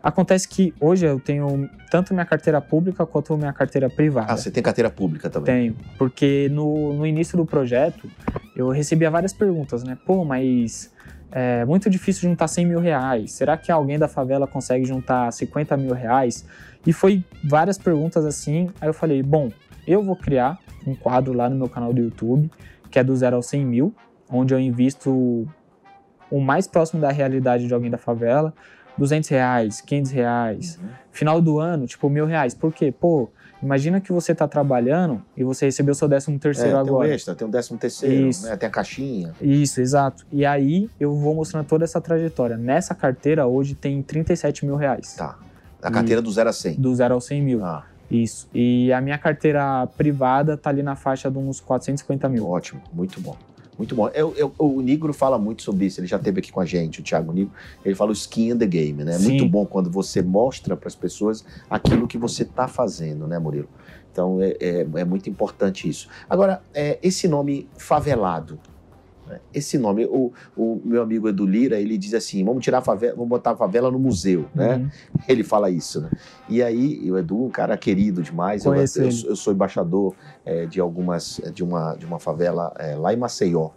Acontece 0.07 0.47
que 0.47 0.73
hoje 0.79 1.05
eu 1.05 1.19
tenho 1.19 1.69
tanto 1.91 2.13
minha 2.13 2.25
carteira 2.25 2.61
pública 2.61 3.05
quanto 3.05 3.37
minha 3.37 3.51
carteira 3.51 3.89
privada. 3.89 4.31
Ah, 4.31 4.37
você 4.37 4.49
tem 4.49 4.63
carteira 4.63 4.89
pública 4.89 5.29
também? 5.29 5.73
Tenho, 5.73 5.75
porque 5.97 6.47
no, 6.49 6.93
no 6.93 7.05
início 7.05 7.37
do 7.37 7.45
projeto 7.45 8.09
eu 8.55 8.69
recebia 8.69 9.11
várias 9.11 9.33
perguntas, 9.33 9.83
né? 9.83 9.97
Pô, 10.05 10.23
mas 10.23 10.93
é 11.29 11.65
muito 11.65 11.89
difícil 11.89 12.21
juntar 12.29 12.47
100 12.47 12.65
mil 12.67 12.79
reais. 12.79 13.33
Será 13.33 13.57
que 13.57 13.69
alguém 13.69 13.99
da 13.99 14.07
favela 14.07 14.47
consegue 14.47 14.85
juntar 14.85 15.29
50 15.29 15.75
mil 15.75 15.93
reais? 15.93 16.45
E 16.85 16.93
foi 16.93 17.21
várias 17.43 17.77
perguntas 17.77 18.23
assim. 18.23 18.69
Aí 18.79 18.87
eu 18.87 18.93
falei, 18.93 19.21
bom, 19.21 19.51
eu 19.85 20.01
vou 20.01 20.15
criar 20.15 20.57
um 20.87 20.95
quadro 20.95 21.33
lá 21.33 21.49
no 21.49 21.57
meu 21.57 21.67
canal 21.67 21.91
do 21.91 21.99
YouTube, 21.99 22.49
que 22.89 22.97
é 22.97 23.03
do 23.03 23.13
zero 23.13 23.35
ao 23.35 23.43
100 23.43 23.65
mil, 23.65 23.93
onde 24.31 24.53
eu 24.53 24.59
invisto 24.59 25.45
o 26.31 26.39
mais 26.39 26.65
próximo 26.65 27.01
da 27.01 27.11
realidade 27.11 27.67
de 27.67 27.73
alguém 27.73 27.91
da 27.91 27.97
favela. 27.97 28.53
200 28.97 29.29
reais, 29.29 29.81
500 29.81 30.11
reais. 30.11 30.79
Final 31.11 31.41
do 31.41 31.59
ano, 31.59 31.85
tipo, 31.87 32.09
mil 32.09 32.25
reais. 32.25 32.53
Por 32.53 32.73
quê? 32.73 32.91
Pô, 32.91 33.29
imagina 33.61 33.99
que 34.01 34.11
você 34.11 34.33
tá 34.35 34.47
trabalhando 34.47 35.21
e 35.35 35.43
você 35.43 35.65
recebeu 35.65 35.93
seu 35.95 36.07
décimo 36.07 36.37
terceiro 36.39 36.71
É, 36.71 36.73
tem 36.73 36.81
um 36.83 36.87
agora. 36.95 37.13
extra, 37.13 37.35
tem 37.35 37.47
um 37.47 37.51
décimo 37.51 37.77
terceiro, 37.77 38.27
Isso. 38.29 38.45
né? 38.47 38.55
tem 38.55 38.67
a 38.67 38.71
caixinha. 38.71 39.33
Isso, 39.41 39.81
exato. 39.81 40.25
E 40.31 40.45
aí 40.45 40.89
eu 40.99 41.15
vou 41.15 41.33
mostrando 41.35 41.65
toda 41.65 41.83
essa 41.83 41.99
trajetória. 42.01 42.57
Nessa 42.57 42.93
carteira 42.95 43.45
hoje 43.47 43.73
tem 43.75 44.01
37 44.01 44.65
mil 44.65 44.75
reais. 44.75 45.15
Tá. 45.15 45.37
A 45.81 45.91
carteira 45.91 46.21
do 46.21 46.31
0 46.31 46.49
a 46.49 46.53
100. 46.53 46.75
Do 46.75 46.93
zero 46.95 47.13
ao 47.13 47.21
100 47.21 47.41
mil. 47.41 47.63
Ah, 47.63 47.85
Isso. 48.09 48.49
E 48.53 48.91
a 48.91 48.99
minha 48.99 49.17
carteira 49.17 49.85
privada 49.97 50.57
tá 50.57 50.69
ali 50.69 50.81
na 50.81 50.95
faixa 50.95 51.29
de 51.29 51.37
uns 51.37 51.59
450 51.59 52.27
mil. 52.29 52.47
ótimo, 52.47 52.81
muito 52.91 53.21
bom. 53.21 53.35
Muito 53.77 53.93
bom. 53.95 54.07
Eu, 54.09 54.33
eu- 54.35 54.53
o 54.57 54.81
Nigro 54.81 55.13
fala 55.13 55.37
muito 55.37 55.61
sobre 55.61 55.85
isso, 55.85 55.99
ele 55.99 56.07
já 56.07 56.17
esteve 56.17 56.39
aqui 56.39 56.51
com 56.51 56.59
a 56.59 56.65
gente, 56.65 56.99
o 56.99 57.03
Thiago 57.03 57.31
Nigro. 57.31 57.51
Ele 57.85 57.93
fala 57.95 58.09
o 58.09 58.13
skin 58.13 58.49
in 58.51 58.57
the 58.57 58.65
game, 58.65 59.03
né? 59.03 59.15
É 59.15 59.19
muito 59.19 59.47
bom 59.47 59.65
quando 59.65 59.89
você 59.89 60.21
mostra 60.21 60.75
para 60.75 60.87
as 60.87 60.95
pessoas 60.95 61.45
aquilo 61.69 62.07
que 62.07 62.17
você 62.17 62.43
está 62.43 62.67
fazendo, 62.67 63.27
né, 63.27 63.37
Murilo? 63.37 63.69
Então 64.11 64.41
é, 64.41 64.55
é- 64.59 64.87
é 64.95 65.05
muito 65.05 65.29
importante 65.29 65.87
isso. 65.87 66.09
Agora, 66.29 66.61
é, 66.73 66.97
esse 67.03 67.27
nome 67.27 67.69
favelado? 67.77 68.59
Esse 69.53 69.77
nome, 69.77 70.05
o, 70.05 70.31
o 70.55 70.81
meu 70.83 71.01
amigo 71.01 71.27
Edu 71.27 71.45
Lira, 71.45 71.79
ele 71.79 71.97
diz 71.97 72.13
assim: 72.13 72.43
vamos 72.43 72.63
tirar 72.63 72.79
a 72.79 72.81
favela, 72.81 73.13
vamos 73.15 73.29
botar 73.29 73.51
a 73.51 73.55
favela 73.55 73.91
no 73.91 73.99
museu, 73.99 74.45
né? 74.53 74.75
Uhum. 74.75 74.89
Ele 75.27 75.43
fala 75.43 75.69
isso, 75.69 76.01
né? 76.01 76.09
E 76.49 76.61
aí, 76.63 77.11
o 77.11 77.17
Edu, 77.17 77.45
um 77.45 77.49
cara 77.49 77.77
querido 77.77 78.21
demais, 78.21 78.65
eu, 78.65 78.73
eu, 78.73 78.85
eu 79.27 79.35
sou 79.35 79.53
embaixador 79.53 80.15
é, 80.45 80.65
de 80.65 80.79
algumas, 80.79 81.41
de 81.53 81.63
uma, 81.63 81.95
de 81.95 82.05
uma 82.05 82.19
favela 82.19 82.73
é, 82.77 82.95
lá 82.95 83.13
em 83.13 83.17
Maceió, 83.17 83.69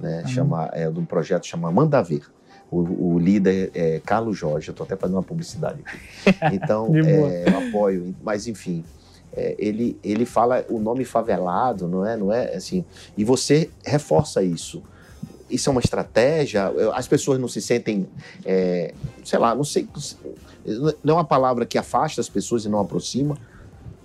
né? 0.00 0.22
Ah. 0.24 0.28
Chama, 0.28 0.70
é, 0.72 0.90
de 0.90 0.98
um 0.98 1.04
projeto 1.04 1.46
chama 1.46 1.70
Manda 1.70 2.02
Ver. 2.02 2.22
O, 2.70 3.14
o 3.14 3.18
líder 3.18 3.70
é 3.74 4.00
Carlos 4.04 4.36
Jorge, 4.36 4.68
eu 4.68 4.72
estou 4.72 4.84
até 4.84 4.96
fazendo 4.96 5.16
uma 5.16 5.22
publicidade 5.22 5.82
aqui. 5.84 6.36
Então, 6.52 6.90
é, 6.96 7.44
eu 7.48 7.68
apoio, 7.68 8.14
mas 8.24 8.48
enfim. 8.48 8.84
é, 9.32 9.54
ele, 9.58 9.98
ele 10.02 10.24
fala 10.24 10.64
o 10.68 10.78
nome 10.78 11.04
favelado, 11.04 11.86
não 11.86 12.04
é? 12.04 12.16
Não 12.16 12.32
é 12.32 12.56
assim. 12.56 12.84
E 13.16 13.22
você 13.22 13.70
reforça 13.84 14.42
isso. 14.42 14.82
Isso 15.48 15.68
é 15.68 15.72
uma 15.72 15.80
estratégia? 15.80 16.72
As 16.94 17.06
pessoas 17.06 17.38
não 17.38 17.48
se 17.48 17.60
sentem, 17.60 18.08
é, 18.44 18.92
sei 19.24 19.38
lá, 19.38 19.54
não 19.54 19.64
sei, 19.64 19.88
não 21.04 21.14
é 21.14 21.18
uma 21.18 21.24
palavra 21.24 21.64
que 21.64 21.78
afasta 21.78 22.20
as 22.20 22.28
pessoas 22.28 22.64
e 22.64 22.68
não 22.68 22.80
aproxima. 22.80 23.36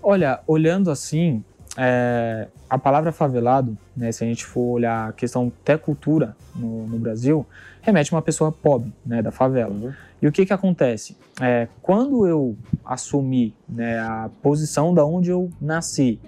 Olha, 0.04 0.40
olhando 0.48 0.92
assim, 0.92 1.44
é, 1.78 2.48
a 2.70 2.78
palavra 2.78 3.12
favelado, 3.12 3.78
né, 3.96 4.12
se 4.12 4.24
a 4.24 4.28
gente 4.28 4.46
for 4.46 4.74
olhar 4.74 5.10
a 5.10 5.14
questão 5.14 5.52
até 5.62 5.78
cultura 5.78 6.36
no, 6.56 6.88
no 6.88 7.00
Brasil, 7.00 7.46
remete 7.82 8.14
a 8.14 8.16
uma 8.16 8.22
pessoa 8.22 8.52
pobre, 8.52 8.92
né, 9.06 9.22
da 9.22 9.32
favela. 9.32 9.96
E 10.22 10.28
o 10.28 10.32
que 10.32 10.46
que 10.46 10.54
acontece? 10.54 11.18
É, 11.40 11.68
quando 11.82 12.28
eu 12.28 12.56
assumi 12.86 13.56
né, 13.68 14.00
a 14.00 14.30
posição 14.42 14.94
da 14.94 15.04
onde 15.04 15.32
eu 15.32 15.50
nasci, 15.60 16.20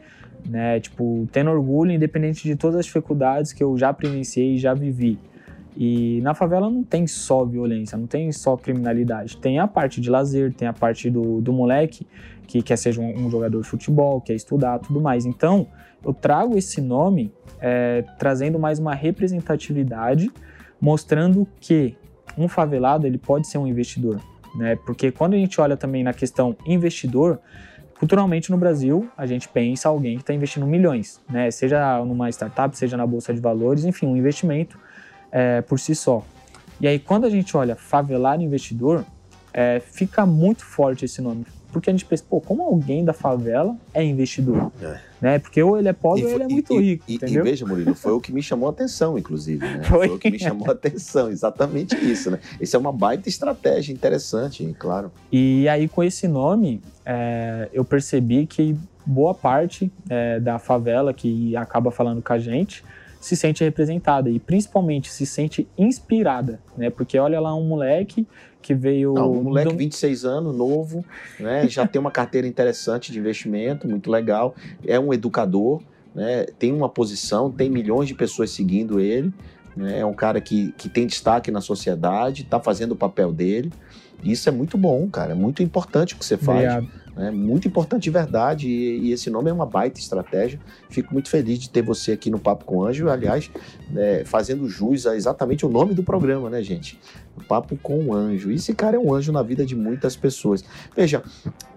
né, 0.46 0.80
tipo, 0.80 1.28
tendo 1.32 1.50
orgulho, 1.50 1.92
independente 1.92 2.44
de 2.44 2.56
todas 2.56 2.78
as 2.78 2.86
dificuldades 2.86 3.54
que 3.54 3.64
eu 3.64 3.78
já 3.78 3.94
presenciei 3.94 4.56
e 4.56 4.58
já 4.58 4.74
vivi. 4.74 5.18
E 5.76 6.22
na 6.22 6.34
favela 6.34 6.70
não 6.70 6.84
tem 6.84 7.08
só 7.08 7.44
violência, 7.44 7.98
não 7.98 8.06
tem 8.06 8.32
só 8.32 8.56
criminalidade. 8.56 9.38
Tem 9.38 9.60
a 9.60 9.68
parte 9.68 10.00
de 10.00 10.10
lazer, 10.10 10.54
tem 10.54 10.68
a 10.68 10.74
parte 10.74 11.10
do, 11.10 11.42
do 11.42 11.52
moleque 11.52 12.06
que 12.46 12.62
quer 12.62 12.78
ser 12.78 13.00
um, 13.00 13.26
um 13.26 13.30
jogador 13.30 13.62
de 13.62 13.68
futebol, 13.68 14.22
quer 14.22 14.36
estudar, 14.36 14.80
tudo 14.80 15.02
mais. 15.02 15.26
Então, 15.26 15.68
eu 16.06 16.14
trago 16.14 16.58
esse 16.58 16.82
nome 16.82 17.32
é, 17.60 18.04
trazendo 18.20 18.60
mais 18.60 18.78
uma 18.78 18.94
representatividade, 18.94 20.32
mostrando 20.80 21.48
que 21.60 21.96
um 22.38 22.48
favelado 22.48 23.08
ele 23.08 23.18
pode 23.18 23.48
ser 23.48 23.58
um 23.58 23.66
investidor, 23.66 24.20
né? 24.56 24.76
Porque 24.86 25.12
quando 25.12 25.34
a 25.34 25.38
gente 25.38 25.60
olha 25.62 25.78
também 25.78 26.04
na 26.04 26.14
questão 26.14 26.56
investidor, 26.66 27.40
culturalmente 27.98 28.52
no 28.52 28.58
Brasil 28.58 29.10
a 29.18 29.26
gente 29.26 29.48
pensa 29.48 29.90
alguém 29.90 30.16
que 30.16 30.24
está 30.24 30.34
investindo 30.34 30.66
milhões, 30.66 31.22
né? 31.30 31.50
Seja 31.52 32.04
numa 32.04 32.30
startup, 32.30 32.78
seja 32.78 32.98
na 32.98 33.06
bolsa 33.06 33.34
de 33.34 33.40
valores, 33.40 33.86
enfim, 33.86 34.08
um 34.08 34.18
investimento 34.18 34.78
é, 35.32 35.62
por 35.62 35.80
si 35.80 35.96
só. 35.96 36.24
E 36.80 36.88
aí 36.88 37.00
quando 37.00 37.26
a 37.26 37.30
gente 37.30 37.56
olha 37.56 37.76
favelado 37.76 38.42
investidor, 38.42 39.06
é, 39.54 39.80
fica 39.80 40.26
muito 40.26 40.66
forte 40.66 41.06
esse 41.06 41.22
nome. 41.22 41.46
Porque 41.74 41.90
a 41.90 41.94
gente 41.94 42.06
pensa, 42.06 42.24
pô, 42.30 42.40
como 42.40 42.62
alguém 42.64 43.04
da 43.04 43.12
favela 43.14 43.76
é 43.94 44.04
investidor? 44.04 44.72
É. 44.82 44.98
Né? 45.20 45.40
Porque 45.40 45.62
ou 45.64 45.78
ele 45.78 45.90
é 45.90 45.94
pobre 45.94 46.24
ou 46.24 46.30
foi- 46.30 46.36
ele 46.36 46.44
é 46.44 46.48
muito 46.48 46.74
e- 46.80 46.84
rico, 46.92 47.04
e, 47.08 47.16
entendeu? 47.16 47.42
E 47.46 47.50
veja, 47.50 47.66
Murilo, 47.66 47.96
foi 47.96 48.12
o 48.14 48.22
que 48.22 48.32
me 48.32 48.44
chamou 48.44 48.70
a 48.70 48.72
atenção, 48.72 49.18
inclusive. 49.18 49.66
Né? 49.66 49.82
Foi. 49.90 50.08
o 50.08 50.20
que 50.20 50.30
me 50.30 50.38
chamou 50.38 50.68
a 50.70 50.74
atenção, 50.74 51.30
exatamente 51.32 51.96
isso. 51.96 52.30
Né? 52.30 52.40
Isso 52.62 52.76
é 52.76 52.80
uma 52.80 52.92
baita 52.94 53.28
estratégia 53.28 53.92
interessante, 53.92 54.64
claro. 54.78 55.12
E 55.32 55.68
aí, 55.68 55.88
com 55.88 56.04
esse 56.04 56.28
nome, 56.28 56.82
é, 57.06 57.68
eu 57.74 57.84
percebi 57.84 58.46
que 58.46 58.78
boa 59.06 59.34
parte 59.34 59.92
é, 60.10 60.40
da 60.40 60.60
favela 60.60 61.14
que 61.14 61.56
acaba 61.58 61.90
falando 61.92 62.22
com 62.22 62.34
a 62.34 62.40
gente 62.40 62.84
se 63.24 63.38
sente 63.38 63.64
representada 63.64 64.30
e 64.30 64.38
principalmente 64.38 65.10
se 65.10 65.26
sente 65.26 65.66
inspirada, 65.78 66.60
né? 66.78 66.90
Porque 66.90 67.18
olha 67.18 67.40
lá 67.40 67.56
um 67.56 67.66
moleque 67.66 68.28
que 68.62 68.74
veio. 68.74 69.14
Não, 69.14 69.32
um 69.32 69.44
moleque, 69.44 69.72
do- 69.72 69.78
26 69.78 70.26
anos, 70.26 70.54
novo, 70.54 71.06
né? 71.40 71.68
já 71.70 71.88
tem 71.88 72.02
uma 72.02 72.12
carteira 72.12 72.46
interessante 72.46 73.14
de 73.14 73.20
investimento, 73.20 73.88
muito 73.88 74.12
legal, 74.12 74.54
é 74.86 75.00
um 75.00 75.14
educador, 75.14 75.82
né? 76.14 76.46
tem 76.60 76.74
uma 76.74 76.90
posição, 76.90 77.50
tem 77.50 77.70
milhões 77.70 78.10
de 78.10 78.14
pessoas 78.14 78.52
seguindo 78.52 79.00
ele, 79.00 79.32
né? 79.76 80.00
é 80.00 80.06
um 80.06 80.14
cara 80.14 80.42
que, 80.42 80.74
que 80.74 80.90
tem 80.90 81.08
destaque 81.08 81.50
na 81.50 81.62
sociedade, 81.62 82.42
está 82.42 82.60
fazendo 82.60 82.92
o 82.92 82.96
papel 82.98 83.32
dele. 83.32 83.72
Isso 84.22 84.50
é 84.50 84.52
muito 84.52 84.78
bom, 84.78 85.10
cara. 85.10 85.32
É 85.32 85.36
muito 85.36 85.64
importante 85.64 86.14
o 86.14 86.18
que 86.18 86.26
você 86.26 86.36
faz. 86.38 86.74
Obrigado. 86.76 87.03
É 87.16 87.30
muito 87.30 87.68
importante 87.68 88.04
de 88.04 88.10
verdade. 88.10 88.68
E, 88.68 89.08
e 89.08 89.12
esse 89.12 89.30
nome 89.30 89.50
é 89.50 89.54
uma 89.54 89.66
baita 89.66 90.00
estratégia. 90.00 90.60
Fico 90.90 91.14
muito 91.14 91.30
feliz 91.30 91.60
de 91.60 91.70
ter 91.70 91.82
você 91.82 92.14
aqui 92.14 92.30
no 92.30 92.40
Papo 92.40 92.66
com 92.66 92.84
Anjo. 92.84 93.10
Aliás, 93.10 93.52
né, 93.90 94.26
fazendo 94.26 94.68
jus 94.68 95.06
a 95.06 95.16
exatamente 95.16 95.66
o 95.66 95.70
nome 95.70 95.94
do 95.94 96.04
programa, 96.04 96.50
né, 96.50 96.62
gente? 96.64 97.00
O 97.38 97.44
Papo 97.44 97.78
com 97.78 98.08
o 98.08 98.14
Anjo. 98.14 98.52
E 98.52 98.56
esse 98.56 98.74
cara 98.74 98.96
é 98.96 99.00
um 99.00 99.14
anjo 99.14 99.32
na 99.32 99.44
vida 99.44 99.66
de 99.66 99.76
muitas 99.76 100.16
pessoas. 100.16 100.64
Veja, 100.96 101.24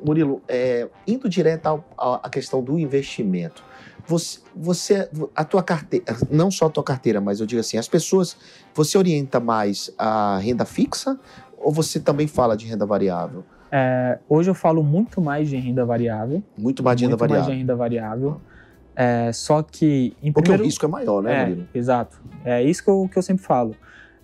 Murilo, 0.04 0.40
é, 0.48 0.88
indo 1.06 1.28
direto 1.28 1.84
à 1.98 2.28
questão 2.30 2.62
do 2.62 2.78
investimento. 2.78 3.62
Você, 4.06 4.40
você, 4.54 5.10
a 5.34 5.44
tua 5.44 5.64
carteira, 5.64 6.16
não 6.30 6.48
só 6.48 6.66
a 6.66 6.70
tua 6.70 6.84
carteira, 6.84 7.20
mas 7.20 7.40
eu 7.40 7.46
digo 7.46 7.60
assim, 7.60 7.76
as 7.76 7.88
pessoas, 7.88 8.36
você 8.72 8.96
orienta 8.96 9.40
mais 9.40 9.90
a 9.98 10.38
renda 10.38 10.64
fixa 10.64 11.18
ou 11.58 11.72
você 11.72 11.98
também 11.98 12.28
fala 12.28 12.56
de 12.56 12.66
renda 12.66 12.86
variável? 12.86 13.44
É, 13.70 14.18
hoje 14.28 14.50
eu 14.50 14.54
falo 14.54 14.82
muito 14.82 15.20
mais 15.20 15.48
de 15.48 15.56
renda 15.56 15.84
variável. 15.84 16.42
Muito 16.56 16.82
mais 16.82 16.96
de 16.96 17.04
renda 17.04 17.16
muito 17.16 17.20
mais 17.20 17.30
variável. 17.32 17.52
de 17.54 17.58
renda 17.60 17.76
variável. 17.76 18.40
É, 18.94 19.30
só 19.32 19.62
que, 19.62 20.16
em 20.22 20.32
Porque 20.32 20.42
primeiro... 20.44 20.62
o 20.62 20.66
risco 20.66 20.84
é 20.84 20.88
maior, 20.88 21.22
né, 21.22 21.52
É, 21.74 21.78
exato. 21.78 22.18
É 22.44 22.62
isso 22.62 22.82
que 22.82 22.88
eu, 22.90 23.08
que 23.12 23.18
eu 23.18 23.22
sempre 23.22 23.44
falo. 23.44 23.74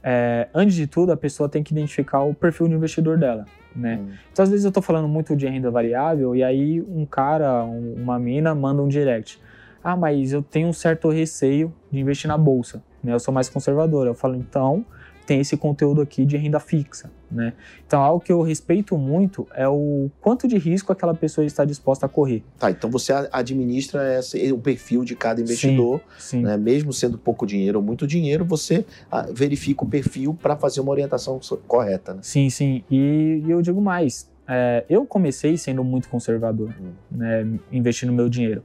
É, 0.03 0.49
antes 0.55 0.75
de 0.75 0.87
tudo, 0.87 1.13
a 1.13 1.17
pessoa 1.17 1.49
tem 1.49 1.63
que 1.63 1.73
identificar 1.73 2.23
o 2.23 2.35
perfil 2.35 2.69
de 2.69 2.75
investidor 2.75 3.19
dela, 3.19 3.45
né? 3.77 4.01
Hum. 4.03 4.13
Então, 4.33 4.43
às 4.43 4.49
vezes 4.49 4.65
eu 4.65 4.73
tô 4.73 4.81
falando 4.83 5.07
muito 5.07 5.37
de 5.37 5.47
renda 5.47 5.71
variável 5.71 6.35
e 6.35 6.43
aí 6.43 6.81
um 6.81 7.05
cara, 7.07 7.63
um- 7.65 7.95
uma 7.99 8.19
mina, 8.19 8.55
manda 8.55 8.83
um 8.83 8.89
direct. 8.89 9.41
Ah, 9.85 9.97
mas 9.97 10.33
eu 10.33 10.43
tenho 10.43 10.69
um 10.69 10.73
certo 10.73 11.09
receio 11.11 11.73
de 11.91 12.01
investir 12.01 12.27
na 12.29 12.39
bolsa, 12.39 12.83
né? 13.03 13.13
Eu 13.13 13.21
sou 13.21 13.33
mais 13.35 13.49
conservador. 13.49 14.07
Eu 14.07 14.15
falo, 14.15 14.35
então, 14.37 14.85
tem 15.27 15.41
esse 15.41 15.57
conteúdo 15.57 16.01
aqui 16.01 16.25
de 16.25 16.37
renda 16.37 16.59
fixa, 16.61 17.11
né? 17.31 17.53
Então, 17.87 18.01
algo 18.03 18.25
que 18.25 18.33
eu 18.33 18.43
respeito 18.43 18.97
muito 18.99 19.47
é 19.55 19.69
o 19.69 20.11
quanto 20.21 20.47
de 20.49 20.59
risco 20.59 20.93
aquela 20.93 21.15
pessoa 21.15 21.45
está 21.45 21.65
disposta 21.65 22.07
a 22.07 22.09
correr. 22.09 22.43
Tá, 22.59 22.71
então 22.71 22.91
você 22.91 23.13
administra 23.33 24.19
esse, 24.19 24.53
o 24.53 24.59
perfil 24.59 25.05
de 25.05 25.15
cada 25.17 25.41
investidor, 25.41 26.01
Sim. 26.19 26.43
né? 26.43 26.57
mesmo 26.57 26.93
sendo 26.93 27.17
pouco 27.19 27.47
dinheiro 27.47 27.79
ou 27.79 27.85
muito 27.85 28.07
dinheiro, 28.07 28.45
você 28.45 28.85
verifica 29.33 29.85
o 29.85 29.89
perfil 29.89 30.35
para 30.35 30.57
fazer 30.57 30.81
uma 30.81 30.91
orientação 30.91 31.41
correta, 31.67 32.15
né? 32.15 32.21
Sim, 32.23 32.51
sim. 32.51 32.83
E, 32.91 33.43
e 33.47 33.51
eu 33.51 33.63
digo 33.63 33.81
mais. 33.81 34.31
é, 34.49 34.85
eu 34.91 35.07
comecei 35.07 35.57
sendo 35.57 35.83
muito 35.85 36.09
conservador, 36.09 36.75
Hum. 36.81 36.93
né, 37.11 37.47
investindo 37.71 38.13
meu 38.13 38.29
dinheiro. 38.29 38.63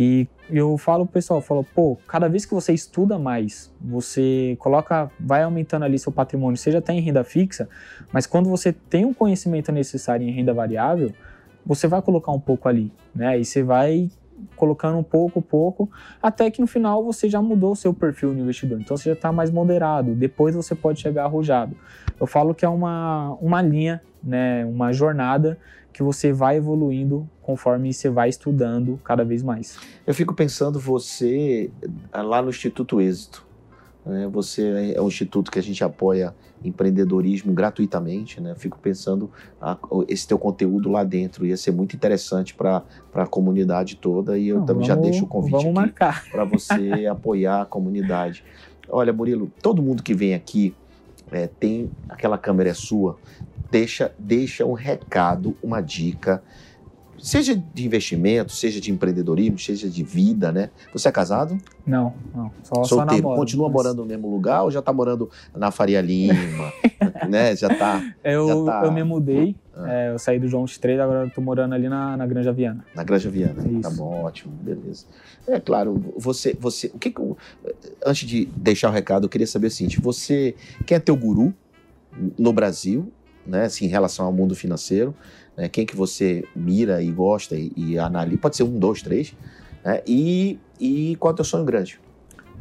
E 0.00 0.28
eu 0.48 0.78
falo 0.78 1.04
pro 1.04 1.14
pessoal, 1.14 1.40
falo, 1.40 1.64
pô, 1.74 1.98
cada 2.06 2.28
vez 2.28 2.46
que 2.46 2.54
você 2.54 2.72
estuda 2.72 3.18
mais, 3.18 3.74
você 3.80 4.56
coloca, 4.60 5.10
vai 5.18 5.42
aumentando 5.42 5.84
ali 5.84 5.98
seu 5.98 6.12
patrimônio, 6.12 6.56
seja 6.56 6.78
até 6.78 6.92
em 6.92 7.00
renda 7.00 7.24
fixa, 7.24 7.68
mas 8.12 8.24
quando 8.24 8.48
você 8.48 8.72
tem 8.72 9.04
o 9.04 9.12
conhecimento 9.12 9.72
necessário 9.72 10.24
em 10.24 10.30
renda 10.30 10.54
variável, 10.54 11.12
você 11.66 11.88
vai 11.88 12.00
colocar 12.00 12.30
um 12.30 12.38
pouco 12.38 12.68
ali, 12.68 12.92
né? 13.12 13.40
E 13.40 13.44
você 13.44 13.60
vai 13.60 14.08
colocando 14.54 14.96
um 14.96 15.02
pouco, 15.02 15.42
pouco, 15.42 15.90
até 16.22 16.48
que 16.48 16.60
no 16.60 16.68
final 16.68 17.04
você 17.04 17.28
já 17.28 17.42
mudou 17.42 17.72
o 17.72 17.76
seu 17.76 17.92
perfil 17.92 18.32
de 18.32 18.40
investidor. 18.40 18.80
Então 18.80 18.96
você 18.96 19.08
já 19.08 19.14
está 19.14 19.32
mais 19.32 19.50
moderado. 19.50 20.14
Depois 20.14 20.54
você 20.54 20.76
pode 20.76 21.00
chegar 21.00 21.24
arrojado. 21.24 21.76
Eu 22.20 22.26
falo 22.26 22.54
que 22.54 22.64
é 22.64 22.68
uma, 22.68 23.36
uma 23.40 23.62
linha, 23.62 24.02
né, 24.22 24.64
uma 24.66 24.92
jornada 24.92 25.58
que 25.92 26.02
você 26.02 26.32
vai 26.32 26.56
evoluindo 26.56 27.28
conforme 27.42 27.92
você 27.92 28.08
vai 28.08 28.28
estudando 28.28 29.00
cada 29.02 29.24
vez 29.24 29.42
mais. 29.42 29.78
Eu 30.06 30.14
fico 30.14 30.34
pensando 30.34 30.78
você 30.78 31.70
ah, 32.12 32.22
lá 32.22 32.42
no 32.42 32.50
Instituto 32.50 33.00
Êxito. 33.00 33.46
Né? 34.04 34.28
Você 34.32 34.94
é 34.94 35.00
um 35.00 35.08
instituto 35.08 35.50
que 35.50 35.58
a 35.58 35.62
gente 35.62 35.82
apoia 35.84 36.34
empreendedorismo 36.64 37.52
gratuitamente. 37.52 38.40
Né? 38.40 38.54
Fico 38.56 38.78
pensando 38.78 39.30
a, 39.60 39.76
esse 40.08 40.26
teu 40.26 40.38
conteúdo 40.38 40.90
lá 40.90 41.04
dentro 41.04 41.44
ia 41.46 41.56
ser 41.56 41.72
muito 41.72 41.94
interessante 41.94 42.54
para 42.54 42.82
a 43.14 43.26
comunidade 43.26 43.96
toda 43.96 44.38
e 44.38 44.48
eu 44.48 44.58
Não, 44.58 44.66
também 44.66 44.86
já 44.86 44.94
vamos- 44.94 45.10
deixo 45.10 45.24
o 45.24 45.28
convite 45.28 45.66
aqui 45.68 46.30
para 46.30 46.44
você 46.44 47.06
apoiar 47.10 47.62
a 47.62 47.66
comunidade. 47.66 48.44
Olha, 48.88 49.12
Murilo, 49.12 49.50
todo 49.62 49.82
mundo 49.82 50.02
que 50.02 50.14
vem 50.14 50.34
aqui 50.34 50.74
é, 51.32 51.46
tem 51.46 51.90
aquela 52.08 52.38
câmera 52.38 52.70
é 52.70 52.74
sua, 52.74 53.18
deixa, 53.70 54.12
deixa 54.18 54.64
um 54.64 54.72
recado, 54.72 55.56
uma 55.62 55.80
dica, 55.80 56.42
seja 57.18 57.54
de 57.56 57.84
investimento, 57.84 58.52
seja 58.52 58.80
de 58.80 58.90
empreendedorismo, 58.90 59.58
seja 59.58 59.88
de 59.88 60.02
vida, 60.04 60.52
né? 60.52 60.70
Você 60.92 61.08
é 61.08 61.12
casado? 61.12 61.58
Não, 61.86 62.14
não. 62.34 62.50
Só, 62.62 62.74
só 62.76 62.84
Solteiro? 62.84 63.22
namoro. 63.24 63.40
Continua 63.40 63.66
mas- 63.68 63.74
morando 63.74 64.02
no 64.02 64.06
mesmo 64.06 64.30
lugar 64.30 64.62
ou 64.62 64.70
já 64.70 64.80
tá 64.80 64.92
morando 64.92 65.28
na 65.54 65.70
Faria 65.70 66.00
Lima? 66.00 66.72
né? 67.28 67.54
Já 67.56 67.68
tá 67.68 68.02
Eu, 68.22 68.46
já 68.66 68.72
tá- 68.72 68.82
eu 68.86 68.92
me 68.92 69.02
mudei, 69.02 69.56
É, 69.86 70.10
eu 70.10 70.18
saí 70.18 70.38
do 70.38 70.48
João 70.48 70.64
23, 70.64 70.98
agora 70.98 71.26
eu 71.26 71.30
tô 71.30 71.40
morando 71.40 71.74
ali 71.74 71.88
na, 71.88 72.16
na 72.16 72.26
Granja 72.26 72.52
Viana. 72.52 72.84
na 72.94 73.04
Granja 73.04 73.30
Viana. 73.30 73.66
Isso. 73.68 73.80
Tá 73.80 73.90
bom, 73.90 74.24
ótimo, 74.24 74.52
beleza. 74.60 75.06
É 75.46 75.60
claro, 75.60 76.12
você, 76.16 76.56
você, 76.58 76.88
o 76.88 76.98
que 76.98 77.10
que 77.10 77.20
eu, 77.20 77.36
antes 78.04 78.26
de 78.26 78.46
deixar 78.56 78.88
o 78.88 78.92
recado, 78.92 79.24
eu 79.24 79.28
queria 79.28 79.46
saber 79.46 79.68
o 79.68 79.70
seguinte: 79.70 80.00
você, 80.00 80.54
quem 80.86 80.96
é 80.96 81.00
teu 81.00 81.16
guru 81.16 81.54
no 82.38 82.52
Brasil, 82.52 83.12
né, 83.46 83.64
assim, 83.64 83.86
em 83.86 83.88
relação 83.88 84.26
ao 84.26 84.32
mundo 84.32 84.54
financeiro? 84.54 85.14
Né, 85.56 85.68
quem 85.68 85.86
que 85.86 85.94
você 85.94 86.44
mira 86.54 87.02
e 87.02 87.10
gosta 87.10 87.54
e, 87.54 87.72
e 87.76 87.98
analisa? 87.98 88.38
Pode 88.38 88.56
ser 88.56 88.64
um, 88.64 88.78
dois, 88.78 89.02
três. 89.02 89.34
Né, 89.84 90.02
e, 90.06 90.58
e 90.80 91.16
qual 91.16 91.30
é 91.30 91.34
o 91.34 91.36
teu 91.36 91.44
sonho 91.44 91.64
grande? 91.64 92.00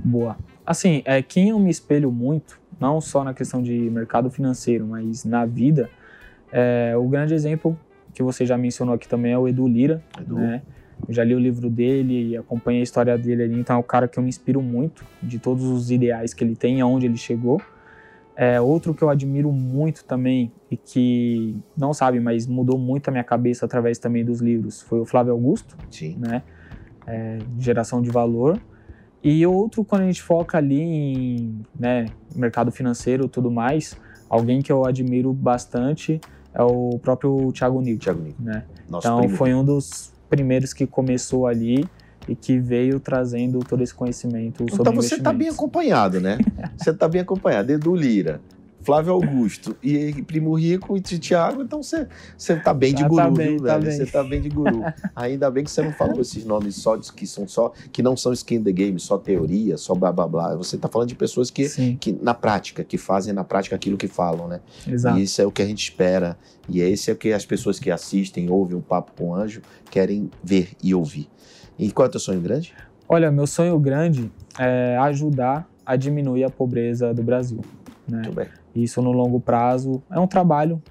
Boa. 0.03 0.37
Assim, 0.65 1.01
é, 1.05 1.21
quem 1.21 1.49
eu 1.49 1.59
me 1.59 1.69
espelho 1.69 2.11
muito, 2.11 2.59
não 2.79 3.01
só 3.01 3.23
na 3.23 3.33
questão 3.33 3.63
de 3.63 3.73
mercado 3.89 4.29
financeiro, 4.29 4.85
mas 4.85 5.23
na 5.23 5.45
vida, 5.45 5.89
é, 6.51 6.93
o 6.97 7.07
grande 7.07 7.33
exemplo 7.33 7.77
que 8.13 8.23
você 8.23 8.45
já 8.45 8.57
mencionou 8.57 8.95
aqui 8.95 9.07
também 9.07 9.31
é 9.31 9.37
o 9.37 9.47
Edu 9.47 9.67
Lira, 9.67 10.01
Edu? 10.19 10.35
né? 10.35 10.61
Eu 11.07 11.13
já 11.13 11.23
li 11.23 11.35
o 11.35 11.39
livro 11.39 11.69
dele 11.69 12.29
e 12.29 12.37
acompanhei 12.37 12.81
a 12.81 12.83
história 12.83 13.17
dele 13.17 13.43
ali, 13.43 13.59
então 13.59 13.75
é 13.75 13.79
um 13.79 13.83
cara 13.83 14.07
que 14.07 14.17
eu 14.17 14.23
me 14.23 14.29
inspiro 14.29 14.61
muito 14.61 15.05
de 15.21 15.37
todos 15.37 15.63
os 15.63 15.91
ideais 15.91 16.33
que 16.33 16.43
ele 16.43 16.55
tem 16.55 16.81
aonde 16.81 17.05
ele 17.05 17.17
chegou. 17.17 17.61
É, 18.35 18.61
outro 18.61 18.93
que 18.93 19.03
eu 19.03 19.09
admiro 19.09 19.51
muito 19.51 20.03
também 20.05 20.51
e 20.69 20.77
que 20.77 21.55
não 21.75 21.93
sabe, 21.93 22.19
mas 22.19 22.45
mudou 22.45 22.77
muito 22.77 23.07
a 23.07 23.11
minha 23.11 23.23
cabeça 23.23 23.65
através 23.65 23.97
também 23.97 24.23
dos 24.23 24.41
livros 24.41 24.81
foi 24.81 24.99
o 24.99 25.05
Flávio 25.05 25.33
Augusto, 25.33 25.75
Sim. 25.89 26.17
né? 26.19 26.43
É, 27.05 27.39
geração 27.57 28.01
de 28.01 28.09
valor. 28.09 28.59
E 29.23 29.45
outro, 29.45 29.83
quando 29.83 30.03
a 30.03 30.05
gente 30.05 30.21
foca 30.21 30.57
ali 30.57 30.79
em 30.79 31.61
né, 31.79 32.05
mercado 32.35 32.71
financeiro 32.71 33.25
e 33.25 33.29
tudo 33.29 33.49
mais, 33.49 33.97
alguém 34.29 34.61
que 34.61 34.71
eu 34.71 34.85
admiro 34.85 35.33
bastante 35.33 36.21
é 36.57 36.63
o 36.63 36.97
próprio 36.99 37.51
Thiago 37.51 37.79
Nico, 37.79 37.99
Thiago 37.99 38.19
Nico, 38.19 38.41
né? 38.41 38.63
nosso 38.89 39.07
Então 39.07 39.19
primo. 39.19 39.37
foi 39.37 39.53
um 39.53 39.63
dos 39.63 40.11
primeiros 40.27 40.73
que 40.73 40.87
começou 40.87 41.45
ali 41.45 41.85
e 42.27 42.35
que 42.35 42.57
veio 42.57 42.99
trazendo 42.99 43.59
todo 43.59 43.83
esse 43.83 43.93
conhecimento 43.93 44.65
sobre 44.69 44.81
Então 44.81 44.93
você 44.93 45.15
está 45.15 45.31
bem 45.31 45.49
acompanhado, 45.49 46.19
né? 46.19 46.39
Você 46.75 46.89
está 46.89 47.07
bem 47.07 47.21
acompanhado. 47.21 47.71
Edu 47.71 47.95
Lira, 47.95 48.41
Flávio 48.87 49.11
Augusto 49.11 49.75
e 49.83 50.23
Primo 50.23 50.53
Rico 50.53 50.95
e 50.95 51.01
Tiago, 51.01 51.61
então 51.61 51.83
você 51.83 52.07
tá 52.63 52.73
bem 52.73 52.93
de 52.95 53.01
Tá- 53.03 53.09
guru, 53.09 53.21
tá 53.21 53.29
bem, 53.31 53.47
viu, 53.57 53.65
tá 53.65 53.77
velho? 53.77 53.91
Você 53.97 54.05
tá 54.05 54.23
bem 54.23 54.41
de 54.41 54.47
guru. 54.47 54.81
Ainda 55.13 55.51
bem 55.51 55.65
que 55.65 55.69
você 55.69 55.81
não 55.81 55.91
falou 55.91 56.21
esses 56.21 56.45
nomes 56.45 56.75
só 56.75 56.97
que 56.97 57.27
são 57.27 57.45
só 57.45 57.73
que 57.91 58.01
não 58.01 58.15
são 58.15 58.31
skin 58.31 58.55
in 58.55 58.63
the 58.63 58.71
game, 58.71 58.97
só 58.97 59.17
teoria, 59.17 59.75
só 59.75 59.93
blá 59.93 60.09
blá 60.13 60.25
blá. 60.25 60.55
Você 60.55 60.77
tá 60.77 60.87
falando 60.87 61.09
de 61.09 61.15
pessoas 61.15 61.51
que 61.51 61.67
Sim, 61.67 61.97
que 61.99 62.13
na 62.13 62.33
prática, 62.33 62.81
que 62.81 62.97
fazem 62.97 63.33
na 63.33 63.43
prática 63.43 63.75
aquilo 63.75 63.97
que 63.97 64.07
falam, 64.07 64.47
né? 64.47 64.61
exato. 64.87 65.19
E 65.19 65.23
isso 65.23 65.41
é 65.41 65.45
o 65.45 65.51
que 65.51 65.61
a 65.61 65.65
gente 65.65 65.83
espera. 65.83 66.37
E 66.69 66.79
esse 66.79 67.11
é 67.11 67.13
o 67.13 67.17
que 67.17 67.33
as 67.33 67.45
pessoas 67.45 67.79
que 67.79 67.91
assistem, 67.91 68.49
ouvem 68.49 68.77
o 68.77 68.81
Papo 68.81 69.11
com 69.17 69.31
o 69.31 69.35
Anjo, 69.35 69.61
querem 69.91 70.31
ver 70.41 70.69
e 70.81 70.95
ouvir. 70.95 71.27
E 71.77 71.91
qual 71.91 72.05
é 72.05 72.07
o 72.07 72.11
teu 72.11 72.21
sonho 72.21 72.39
grande? 72.39 72.73
Olha, 73.09 73.29
meu 73.31 73.47
sonho 73.47 73.77
grande 73.77 74.31
é 74.57 74.97
ajudar 75.01 75.69
a 75.85 75.97
diminuir 75.97 76.45
a 76.45 76.49
pobreza 76.49 77.13
do 77.13 77.21
Brasil. 77.21 77.59
Né? 78.07 78.17
Muito 78.17 78.31
bem. 78.31 78.47
Isso 78.75 79.01
no 79.01 79.11
longo 79.11 79.39
prazo 79.39 80.01
é 80.09 80.19
um 80.19 80.27
trabalho 80.27 80.81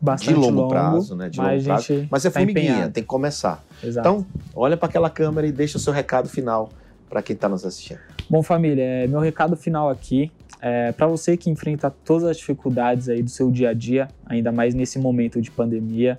bastante 0.00 0.34
De 0.34 0.50
longo 0.50 0.68
prazo, 0.68 1.16
né? 1.16 1.28
De 1.28 1.38
mas 1.38 1.66
longo 1.66 1.80
gente 1.80 2.08
Mas 2.10 2.24
é 2.24 2.30
tá 2.30 2.40
formiguinha, 2.40 2.70
empenhado. 2.70 2.92
tem 2.92 3.02
que 3.02 3.08
começar. 3.08 3.64
Exato. 3.82 4.08
Então, 4.08 4.26
olha 4.54 4.76
para 4.76 4.88
aquela 4.88 5.10
câmera 5.10 5.46
e 5.46 5.52
deixa 5.52 5.76
o 5.76 5.80
seu 5.80 5.92
recado 5.92 6.28
final 6.28 6.70
para 7.08 7.22
quem 7.22 7.34
está 7.34 7.48
nos 7.48 7.64
assistindo. 7.64 8.00
Bom, 8.28 8.42
família, 8.42 8.82
é, 8.82 9.06
meu 9.06 9.20
recado 9.20 9.56
final 9.56 9.88
aqui 9.88 10.30
é 10.60 10.92
para 10.92 11.06
você 11.06 11.36
que 11.36 11.48
enfrenta 11.50 11.90
todas 11.90 12.24
as 12.24 12.36
dificuldades 12.36 13.08
aí 13.08 13.22
do 13.22 13.30
seu 13.30 13.50
dia 13.50 13.70
a 13.70 13.74
dia, 13.74 14.08
ainda 14.26 14.52
mais 14.52 14.74
nesse 14.74 14.98
momento 14.98 15.40
de 15.40 15.50
pandemia. 15.50 16.18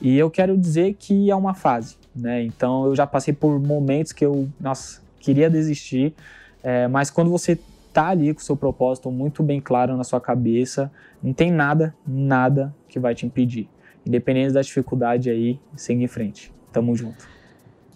E 0.00 0.16
eu 0.16 0.30
quero 0.30 0.56
dizer 0.56 0.94
que 0.98 1.30
é 1.30 1.36
uma 1.36 1.54
fase, 1.54 1.96
né? 2.16 2.42
Então 2.42 2.86
eu 2.86 2.96
já 2.96 3.06
passei 3.06 3.34
por 3.34 3.60
momentos 3.60 4.12
que 4.12 4.24
eu, 4.24 4.48
nossa, 4.58 5.00
queria 5.18 5.50
desistir, 5.50 6.14
é, 6.62 6.88
mas 6.88 7.10
quando 7.10 7.30
você 7.30 7.58
tá 7.92 8.08
ali 8.08 8.32
com 8.32 8.40
o 8.40 8.42
seu 8.42 8.56
propósito 8.56 9.10
muito 9.10 9.42
bem 9.42 9.60
claro 9.60 9.96
na 9.96 10.04
sua 10.04 10.20
cabeça, 10.20 10.90
não 11.22 11.32
tem 11.32 11.50
nada, 11.50 11.94
nada 12.06 12.74
que 12.88 12.98
vai 12.98 13.14
te 13.14 13.26
impedir. 13.26 13.68
Independente 14.06 14.52
da 14.52 14.62
dificuldade 14.62 15.28
aí, 15.28 15.60
segue 15.76 16.02
em 16.02 16.08
frente. 16.08 16.52
Tamo 16.72 16.94
junto. 16.96 17.28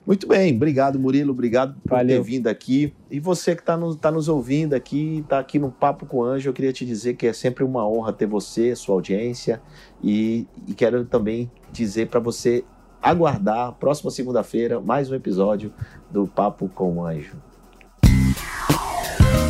Muito 0.07 0.29
bem, 0.29 0.55
obrigado 0.55 0.99
Murilo, 0.99 1.33
obrigado 1.33 1.81
por 1.81 1.93
Valeu. 1.93 2.23
ter 2.23 2.23
vindo 2.23 2.47
aqui. 2.47 2.93
E 3.11 3.19
você 3.19 3.55
que 3.55 3.63
está 3.63 3.75
nos, 3.75 3.97
tá 3.97 4.11
nos 4.11 4.29
ouvindo 4.29 4.75
aqui, 4.75 5.21
está 5.21 5.39
aqui 5.39 5.59
no 5.59 5.71
Papo 5.71 6.05
com 6.05 6.19
o 6.19 6.23
Anjo, 6.23 6.51
eu 6.51 6.53
queria 6.53 6.75
te 6.75 6.85
dizer 6.85 7.15
que 7.15 7.27
é 7.27 7.33
sempre 7.33 7.65
uma 7.65 7.89
honra 7.89 8.13
ter 8.13 8.27
você, 8.27 8.77
sua 8.77 8.97
audiência, 8.97 9.63
e, 10.03 10.47
e 10.69 10.75
quero 10.75 11.07
também 11.07 11.51
dizer 11.73 12.09
para 12.09 12.21
você 12.21 12.65
aguardar, 13.01 13.73
próxima 13.73 14.11
segunda-feira, 14.11 14.79
mais 14.79 15.11
um 15.11 15.15
episódio 15.15 15.73
do 16.11 16.27
Papo 16.27 16.69
com 16.69 16.99
o 16.99 17.07
Anjo. 17.07 17.54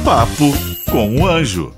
Papo 0.05 0.53
com 0.91 1.17
o 1.17 1.27
Anjo. 1.27 1.73